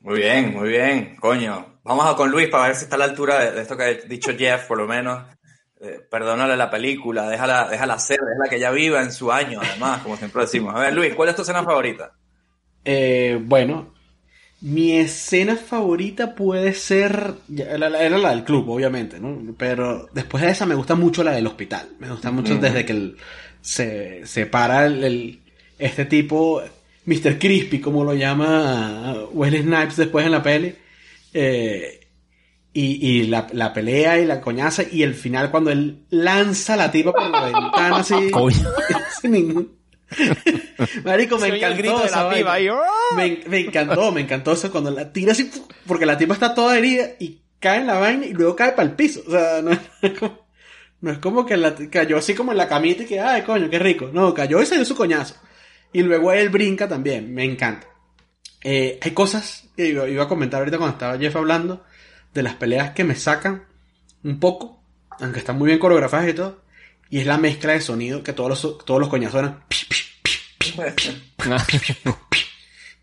[0.04, 1.80] Muy bien, muy bien, coño.
[1.84, 3.94] Vamos a con Luis para ver si está a la altura de, esto que ha
[3.94, 5.24] dicho Jeff, por lo menos.
[5.82, 10.02] Eh, perdónale la película, déjala, déjala ser, déjala que ella viva en su año, además,
[10.02, 10.76] como siempre decimos.
[10.76, 12.12] A ver, Luis, ¿cuál es tu escena favorita?
[12.86, 13.94] Eh, bueno,
[14.62, 17.36] mi escena favorita puede ser.
[17.48, 19.54] ya, Era la, del club, obviamente, ¿no?
[19.58, 21.90] Pero después de esa me gusta mucho la del hospital.
[22.00, 22.60] Me gusta mucho Mm.
[22.62, 23.18] desde que el-
[23.62, 25.42] se, se para el, el-
[25.80, 26.62] este tipo,
[27.06, 27.38] Mr.
[27.40, 30.76] Crispy, como lo llama Wesley Snipes después en la peli.
[31.34, 32.00] eh,
[32.76, 36.78] y, y la, la pelea y la coñaza y el final cuando él lanza a
[36.78, 38.16] la tipa por la ventana así.
[38.32, 38.58] Coño.
[39.22, 39.72] sin ningún-
[41.04, 43.16] Marico, me encantó esa piba ¡ah!
[43.16, 45.52] Me, me encantó, me encantó eso cuando la tira así,
[45.88, 48.90] porque la tipa está toda herida y cae en la vaina y luego cae para
[48.90, 49.22] el piso.
[49.28, 50.40] O sea, no, es como,
[51.02, 53.70] no es como que la, cayó así como en la camita y que, ay, coño,
[53.70, 54.10] qué rico.
[54.12, 55.36] No, cayó y se dio su coñazo.
[55.94, 57.88] Y luego él brinca también, me encanta.
[58.64, 61.84] Eh, hay cosas que iba, iba a comentar ahorita cuando estaba Jeff hablando
[62.34, 63.66] de las peleas que me sacan
[64.24, 64.82] un poco,
[65.20, 66.64] aunque están muy bien coreografadas y todo,
[67.10, 69.64] y es la mezcla de sonido que todos los, todos los coñazos eran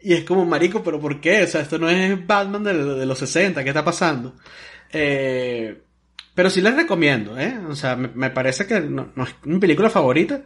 [0.02, 1.42] Y es como, marico, pero ¿por qué?
[1.42, 4.34] O sea, esto no es Batman de, de los 60, ¿qué está pasando?
[4.92, 5.82] Eh,
[6.34, 7.58] pero sí les recomiendo, ¿eh?
[7.68, 10.42] O sea, me, me parece que no, no es mi película favorita,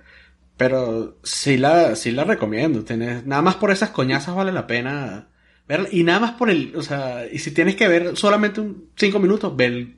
[0.57, 2.85] pero sí la, sí la recomiendo.
[2.85, 5.29] Tienes, nada más por esas coñazas vale la pena
[5.67, 5.89] verla.
[5.91, 9.19] Y nada más por el, o sea, y si tienes que ver solamente un, cinco
[9.19, 9.97] minutos, ve el,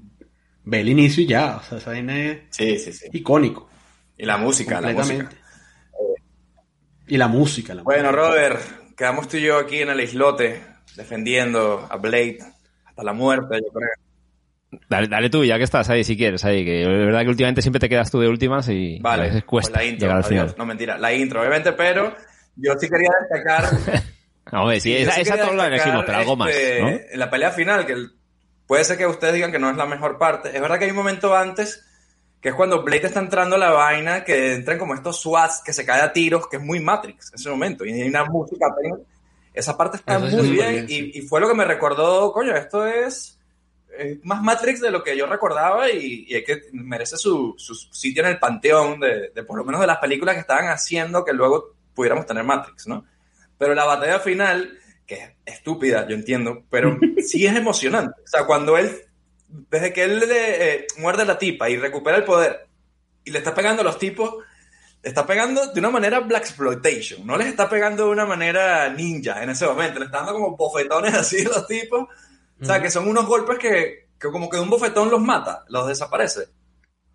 [0.65, 1.57] ve el inicio y ya.
[1.57, 3.09] O sea, esa vaina es Sí, sí, sí.
[3.13, 3.69] icónico.
[4.17, 5.31] Y la música, la música.
[7.09, 8.61] Y la música, la Bueno, Robert,
[8.97, 10.63] quedamos tú y yo aquí en el islote
[10.97, 12.39] defendiendo a Blade
[12.85, 14.06] hasta la muerte, yo creo.
[14.89, 17.63] Dale, dale tú, ya que estás ahí, si quieres, ahí, que es verdad que últimamente
[17.63, 20.17] siempre te quedas tú de últimas y a Vale, veces pues cuesta la intro, llegar
[20.19, 20.43] al adiós.
[20.43, 20.55] final.
[20.59, 22.15] No, mentira, la intro, obviamente, pero
[22.57, 23.71] yo sí quería destacar
[24.53, 26.89] No, hombre, sí, yo esa, sí esa todos la elegimos, pero algo más, este, ¿no?
[26.89, 28.13] En la pelea final, que el-
[28.67, 30.51] puede ser que ustedes digan que no es la mejor parte.
[30.55, 31.85] Es verdad que hay un momento antes,
[32.41, 35.73] que es cuando Blade está entrando a la vaina, que entran como estos SWATs, que
[35.73, 37.85] se cae a tiros, que es muy Matrix en ese momento.
[37.85, 38.67] Y hay una música.
[39.53, 40.65] Esa parte está Eso sí muy es bien.
[40.67, 43.36] súper bien, y, y fue lo que me recordó, coño, esto es
[43.99, 47.75] eh, más Matrix de lo que yo recordaba y, y hay que merece su, su
[47.75, 51.25] sitio en el panteón de, de por lo menos de las películas que estaban haciendo
[51.25, 53.05] que luego pudiéramos tener Matrix, ¿no?
[53.59, 58.21] Pero la batalla final, que es estúpida, yo entiendo, pero sí es emocionante.
[58.23, 59.03] O sea, cuando él,
[59.49, 62.69] desde que él le eh, muerde a la tipa y recupera el poder
[63.25, 64.37] y le está pegando a los tipos,
[65.03, 68.89] le está pegando de una manera black exploitation, no les está pegando de una manera
[68.91, 72.09] ninja en ese momento, le está dando como bofetones así a los tipos,
[72.61, 75.65] o sea, que son unos golpes que, que como que de un bofetón los mata,
[75.69, 76.49] los desaparece.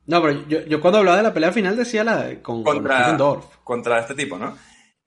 [0.06, 2.76] No, pero yo, yo cuando hablaba de la pelea final decía la de- con, con
[2.78, 3.46] contra, Dorff.
[3.64, 4.58] contra este tipo, ¿no?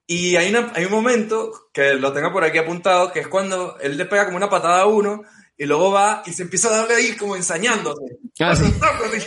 [0.07, 3.79] Y hay, una- hay un momento que lo tengo por aquí apuntado, que es cuando
[3.81, 5.23] él le pega como una patada a uno
[5.57, 8.19] y luego va y se empieza a darle ahí como ensañándose.
[8.41, 8.65] Ah, sí.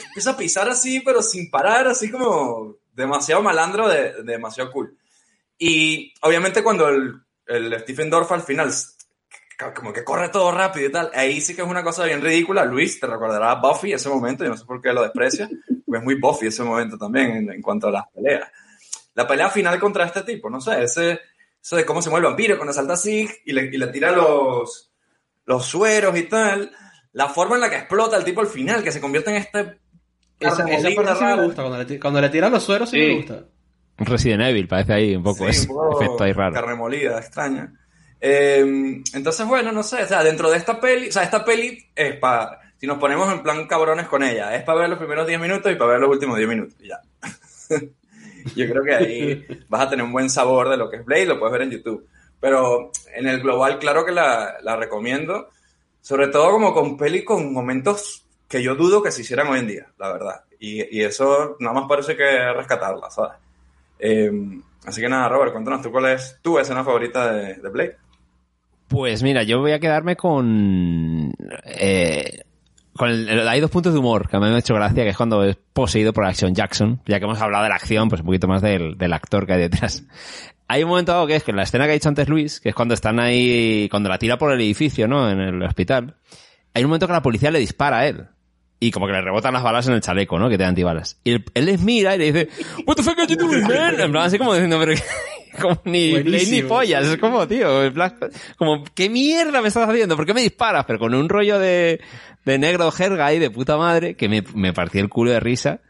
[0.05, 4.97] Empieza a pisar así, pero sin parar, así como demasiado malandro, de, de demasiado cool.
[5.57, 7.13] Y obviamente cuando el,
[7.47, 8.71] el Stephen Dorff al final
[9.75, 12.63] como que corre todo rápido y tal, ahí sí que es una cosa bien ridícula.
[12.65, 15.49] Luis, te recordará a Buffy ese momento, yo no sé por qué lo desprecia,
[15.85, 18.49] porque es muy Buffy ese momento también en, en cuanto a las peleas.
[19.15, 21.19] La pelea final contra este tipo, no sé, ese,
[21.61, 24.11] eso de cómo se mueve el vampiro cuando salta así y le, y le tira
[24.11, 24.91] los,
[25.45, 26.71] los sueros y tal,
[27.13, 29.79] la forma en la que explota el tipo al final, que se convierte en este...
[30.39, 31.63] Esa, esa parte sí me gusta.
[31.63, 33.07] Cuando le, cuando le tiran los sueros sí, Sí.
[33.07, 33.45] me gusta.
[33.97, 36.53] Resident Evil, parece ahí un poco Sí, ese efecto ahí raro.
[36.53, 37.73] Carne molida, extraña.
[38.19, 41.85] Eh, entonces, bueno, no sé, o sea, dentro de esta peli, o sea, esta peli
[41.95, 45.27] es para, si nos ponemos en plan cabrones con ella, es para ver los primeros
[45.27, 46.99] 10 minutos y para ver los últimos 10 minutos, ya.
[48.55, 51.25] Yo creo que ahí vas a tener un buen sabor de lo que es Blade,
[51.25, 52.07] lo puedes ver en YouTube.
[52.39, 55.49] Pero en el global, claro que la, la recomiendo,
[56.01, 59.67] sobre todo como con peli con momentos que yo dudo que se hicieran hoy en
[59.67, 60.43] día, la verdad.
[60.59, 63.33] Y, y eso nada más parece que rescatarla, ¿sabes?
[63.99, 64.31] Eh,
[64.85, 67.97] así que nada, Robert, cuéntanos tú cuál es tu escena favorita de, de Blade.
[68.87, 71.33] Pues mira, yo voy a quedarme con...
[71.65, 72.41] Eh,
[72.93, 75.43] con el- hay dos puntos de humor que me ha hecho gracia, que es cuando
[75.43, 77.01] es poseído por Action Jackson.
[77.05, 79.53] Ya que hemos hablado de la acción, pues un poquito más del, del actor que
[79.53, 80.03] hay detrás.
[80.69, 82.59] Hay un momento dado que es que en la escena que ha dicho antes Luis,
[82.59, 85.29] que es cuando están ahí, cuando la tira por el edificio, ¿no?
[85.31, 86.15] En el hospital.
[86.73, 88.25] Hay un momento que la policía le dispara a él.
[88.77, 90.49] Y como que le rebotan las balas en el chaleco, ¿no?
[90.49, 91.21] Que te da antibalas.
[91.23, 92.49] Y él, él les mira y le dice,
[92.85, 93.97] What the fuck are you doing, man?
[93.97, 94.91] En plan, así como diciendo, pero
[95.61, 97.05] como ni ni pollas.
[97.05, 98.15] Es como, tío, plan,
[98.57, 100.15] como, ¿qué mierda me estás haciendo?
[100.15, 100.85] ¿Por qué me disparas?
[100.85, 102.01] Pero con un rollo de,
[102.45, 105.81] de negro jerga ahí de puta madre que me, me partí el culo de risa.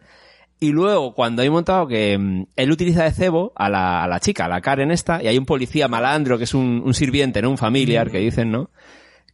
[0.59, 4.19] Y luego, cuando hay montado que mm, él utiliza de cebo a la, a la
[4.19, 7.41] chica, a la Karen esta, y hay un policía malandro que es un, un sirviente,
[7.41, 7.51] ¿no?
[7.51, 8.71] Un familiar, que dicen, ¿no?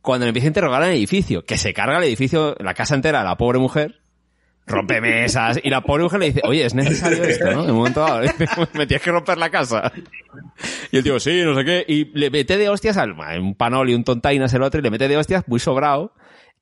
[0.02, 2.96] Cuando le empieza a interrogar en el edificio, que se carga el edificio, la casa
[2.96, 4.03] entera, la pobre mujer,
[4.66, 7.64] rompe mesas, y la pobre mujer le dice, oye, es necesario esto, ¿no?
[7.64, 8.22] Un momento dado,
[8.74, 9.92] me tienes que romper la casa.
[10.92, 13.90] Y el tío, sí, no sé qué, y le mete de hostias al, un panol
[13.90, 16.14] y un tontainas el otro, y le mete de hostias muy sobrado,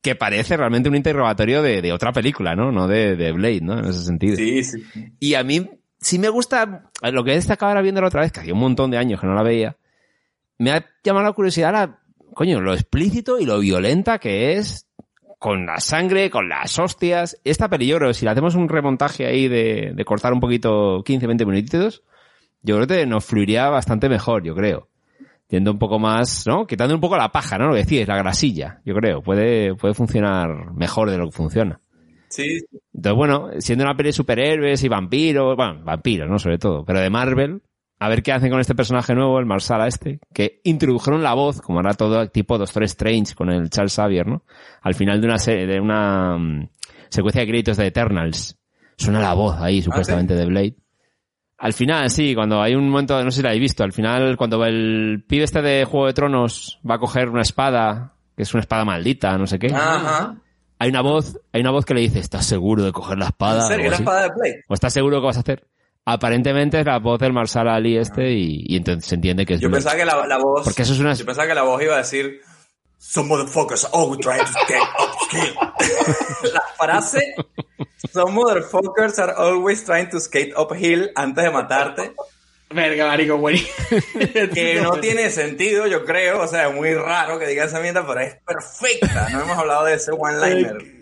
[0.01, 2.71] que parece realmente un interrogatorio de, de otra película, ¿no?
[2.71, 3.77] No de, de Blade, ¿no?
[3.77, 4.35] En ese sentido.
[4.35, 4.83] Sí, sí.
[5.19, 8.39] Y a mí sí me gusta, lo que he destacado ahora viéndolo otra vez, que
[8.39, 9.77] hacía un montón de años que no la veía,
[10.57, 11.99] me ha llamado la curiosidad la,
[12.33, 14.87] coño, lo explícito y lo violenta que es
[15.41, 17.41] con la sangre, con las hostias.
[17.43, 20.39] Esta peli, yo creo que si le hacemos un remontaje ahí de, de cortar un
[20.39, 22.03] poquito 15, 20 minutitos,
[22.61, 24.87] yo creo que nos fluiría bastante mejor, yo creo.
[25.49, 26.67] Yendo un poco más, ¿no?
[26.67, 27.69] Quitando un poco la paja, ¿no?
[27.69, 29.23] Lo que decís, la grasilla, yo creo.
[29.23, 31.81] Puede, puede funcionar mejor de lo que funciona.
[32.29, 32.59] Sí,
[32.93, 36.37] Entonces, bueno, siendo una peli de superhéroes y vampiros, bueno, vampiros, ¿no?
[36.37, 37.63] Sobre todo, pero de Marvel,
[38.01, 41.61] a ver qué hacen con este personaje nuevo, el Marsala este, que introdujeron la voz,
[41.61, 44.43] como era todo tipo Doctor Strange con el Charles Xavier, ¿no?
[44.81, 46.67] Al final de una serie, de una mm,
[47.09, 48.57] secuencia de créditos de Eternals.
[48.97, 50.77] Suena la voz ahí, supuestamente, de Blade.
[51.59, 54.35] Al final, sí, cuando hay un momento, no sé si la habéis visto, al final,
[54.35, 58.53] cuando el pibe este de Juego de Tronos va a coger una espada, que es
[58.55, 59.67] una espada maldita, no sé qué.
[59.67, 60.37] Ajá.
[60.79, 63.61] Hay una voz, hay una voz que le dice, ¿estás seguro de coger la espada?
[63.61, 63.91] ¿En serio?
[63.91, 64.63] ¿La espada de Blade?
[64.67, 65.67] ¿O estás seguro que vas a hacer?
[66.05, 69.61] Aparentemente es la voz del Marsal Ali este y, y entonces se entiende que es
[69.61, 69.83] Yo Blade.
[69.83, 70.63] pensaba que la, la voz.
[70.63, 71.13] Porque eso es una...
[71.13, 72.41] Yo pensaba que la voz iba a decir.
[72.97, 75.55] Some motherfuckers always trying to get upskill.
[76.53, 77.33] la frase.
[78.11, 82.13] Some motherfuckers are always trying to skate uphill antes de matarte.
[82.69, 83.41] Verga, marico.
[84.53, 86.41] Que no tiene sentido, yo creo.
[86.41, 89.29] O sea, es muy raro que diga esa mierda, pero es perfecta.
[89.29, 91.00] No hemos hablado de ese one-liner.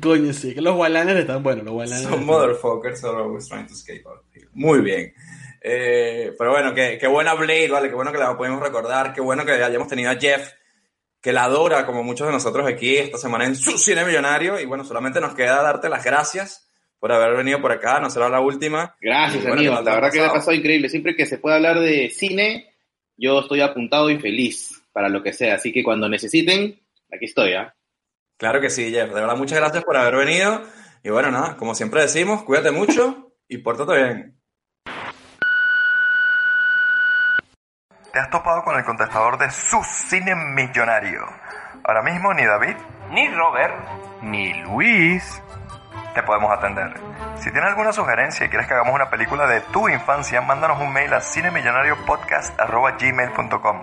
[0.00, 1.90] Coño, sí, que los one-liners están buenos, los.
[1.90, 4.48] Some están- motherfuckers are always trying to skate uphill.
[4.52, 5.12] Muy bien.
[5.60, 9.20] Eh, pero bueno, qué, qué buena Blade, vale, qué bueno que la podemos recordar, qué
[9.20, 10.52] bueno que hayamos tenido a Jeff,
[11.20, 14.60] que la adora como muchos de nosotros aquí esta semana en su cine millonario.
[14.60, 16.70] Y bueno, solamente nos queda darte las gracias
[17.00, 18.94] por haber venido por acá, no será la última.
[19.00, 19.72] Gracias, bueno, amigo.
[19.72, 20.40] ¿qué tal La verdad que me ha pasado?
[20.40, 20.88] pasado increíble.
[20.88, 22.72] Siempre que se puede hablar de cine,
[23.16, 25.56] yo estoy apuntado y feliz para lo que sea.
[25.56, 26.80] Así que cuando necesiten,
[27.12, 27.74] aquí estoy, ¿ah?
[28.36, 29.08] Claro que sí, Jeff.
[29.08, 30.62] De verdad, muchas gracias por haber venido.
[31.02, 34.40] Y bueno, nada, como siempre decimos, cuídate mucho y pórtate bien.
[38.12, 41.24] Te has topado con el contestador de su cine millonario.
[41.84, 42.74] Ahora mismo ni David,
[43.10, 43.74] ni Robert,
[44.22, 45.40] ni Luis
[46.14, 46.94] te podemos atender.
[47.36, 50.92] Si tienes alguna sugerencia y quieres que hagamos una película de tu infancia, mándanos un
[50.92, 53.82] mail a cinemillonariopodcast.gmail.com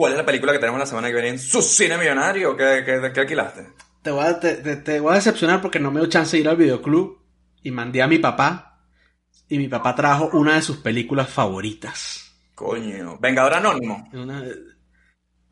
[0.00, 2.56] cuál es la película que tenemos la semana que viene en su cine millonario.
[2.56, 3.68] ¿Qué, qué, qué alquilaste?
[4.02, 6.40] Te voy, a, te, te- te voy a decepcionar porque no me dio chance de
[6.40, 7.18] ir al videoclub
[7.62, 8.80] y mandé a mi papá
[9.48, 12.32] y mi papá trajo una de sus películas favoritas.
[12.54, 14.08] Coño, Vengador Anónimo.
[14.12, 14.42] Una-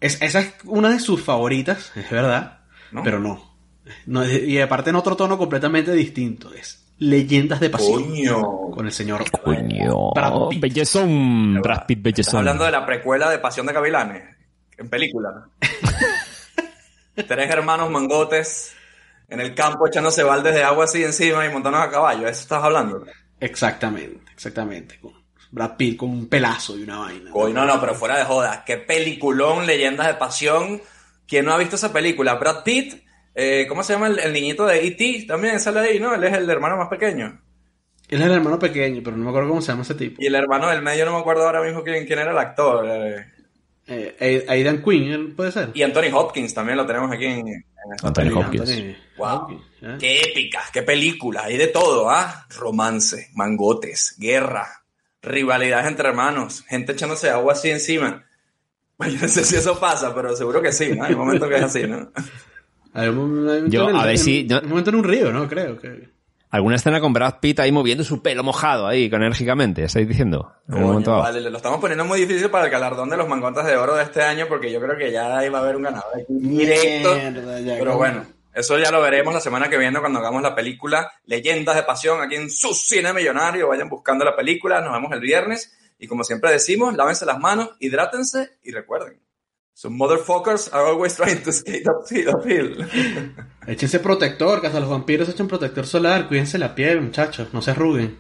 [0.00, 2.60] es, esa es una de sus favoritas, es verdad,
[2.92, 3.02] ¿No?
[3.02, 3.58] pero no.
[4.06, 6.52] No, Y aparte en otro tono completamente distinto.
[6.52, 8.02] Es Leyendas de Pasión.
[8.04, 8.42] Coño.
[8.72, 10.10] Con el señor Coño.
[10.14, 10.60] Brad Pitt.
[10.60, 11.60] Bellezón.
[11.62, 12.38] Brad Pitt, bellezón.
[12.40, 14.36] hablando de la precuela de Pasión de Gavilanes,
[14.78, 15.48] en película.
[17.14, 18.74] Tres hermanos mangotes
[19.28, 22.28] en el campo echándose baldes de agua así encima y montanos a caballo.
[22.28, 23.04] ¿Eso estás hablando?
[23.40, 24.98] Exactamente, exactamente.
[25.50, 27.30] Brad Pitt con un pelazo y una vaina.
[27.30, 28.62] Coño, no, no, pero fuera de joda.
[28.64, 30.80] Qué peliculón, Leyendas de Pasión.
[31.26, 32.34] ¿Quién no ha visto esa película?
[32.34, 33.02] Brad Pitt,
[33.34, 35.24] eh, ¿cómo se llama el, el niñito de E.T.?
[35.26, 36.14] También sale ahí, ¿no?
[36.14, 37.40] Él es el hermano más pequeño.
[38.08, 40.16] Él es el hermano pequeño, pero no me acuerdo cómo se llama ese tipo.
[40.22, 42.86] Y el hermano del medio no me acuerdo ahora mismo quién, quién era el actor.
[42.88, 43.26] eh.
[43.90, 45.70] Eh, Aidan Quinn, ¿él puede ser.
[45.74, 48.46] Y Anthony Hopkins también lo tenemos aquí en, en esta Anthony película.
[48.46, 48.70] Hopkins.
[48.70, 49.28] Anthony Wow.
[49.36, 49.96] Hopkins, ¿eh?
[49.98, 52.46] Qué épica, qué película, hay de todo, ¿ah?
[52.56, 54.84] Romance, mangotes, guerra,
[55.22, 58.24] rivalidades entre hermanos, gente echándose agua así encima.
[58.98, 61.04] Bueno, yo no sé si eso pasa, pero seguro que sí, ¿no?
[61.04, 62.10] Hay momentos que es así, ¿no?
[62.94, 65.46] Hay un, hay un Yo, a ver si- no- Un momento en un río, ¿no?
[65.46, 66.08] Creo que.
[66.50, 69.84] ¿Alguna escena con Brad Pitt ahí moviendo su pelo mojado ahí, con- enérgicamente?
[69.84, 70.52] ¿Estáis diciendo?
[70.68, 70.84] Coño,
[71.22, 74.04] vale, lo estamos poniendo muy difícil para el galardón de los mangotas de oro de
[74.04, 77.14] este año porque yo creo que ya ahí va a haber un ganador directo.
[77.14, 80.54] Mierda, ya, Pero bueno, eso ya lo veremos la semana que viene cuando hagamos la
[80.54, 83.68] película Leyendas de Pasión aquí en su cine millonario.
[83.68, 85.74] Vayan buscando la película, nos vemos el viernes.
[85.98, 89.20] Y como siempre decimos, lávense las manos, hidrátense y recuerden.
[89.80, 92.30] Some motherfuckers are always trying to skate uphill.
[92.34, 92.84] uphill.
[93.64, 96.26] Échense protector, hasta los vampiros echan protector solar.
[96.26, 97.54] Cuídense la piel, muchachos.
[97.54, 98.18] No se arruguen.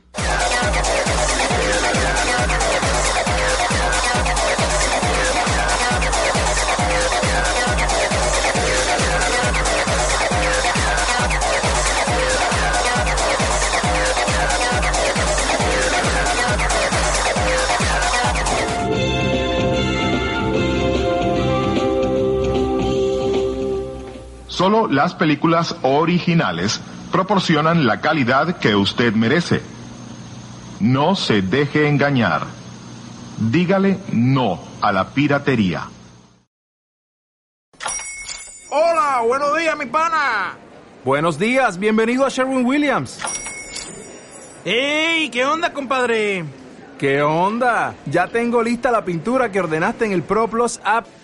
[24.68, 26.78] Solo las películas originales
[27.10, 29.62] proporcionan la calidad que usted merece.
[30.78, 32.42] No se deje engañar.
[33.38, 35.88] Dígale no a la piratería.
[38.68, 40.58] Hola, buenos días, mi pana.
[41.02, 43.20] Buenos días, bienvenido a Sherwin Williams.
[44.66, 45.30] ¡Ey!
[45.30, 46.44] ¿Qué onda, compadre?
[46.98, 47.94] ¿Qué onda?
[48.04, 51.06] Ya tengo lista la pintura que ordenaste en el ProPlus app.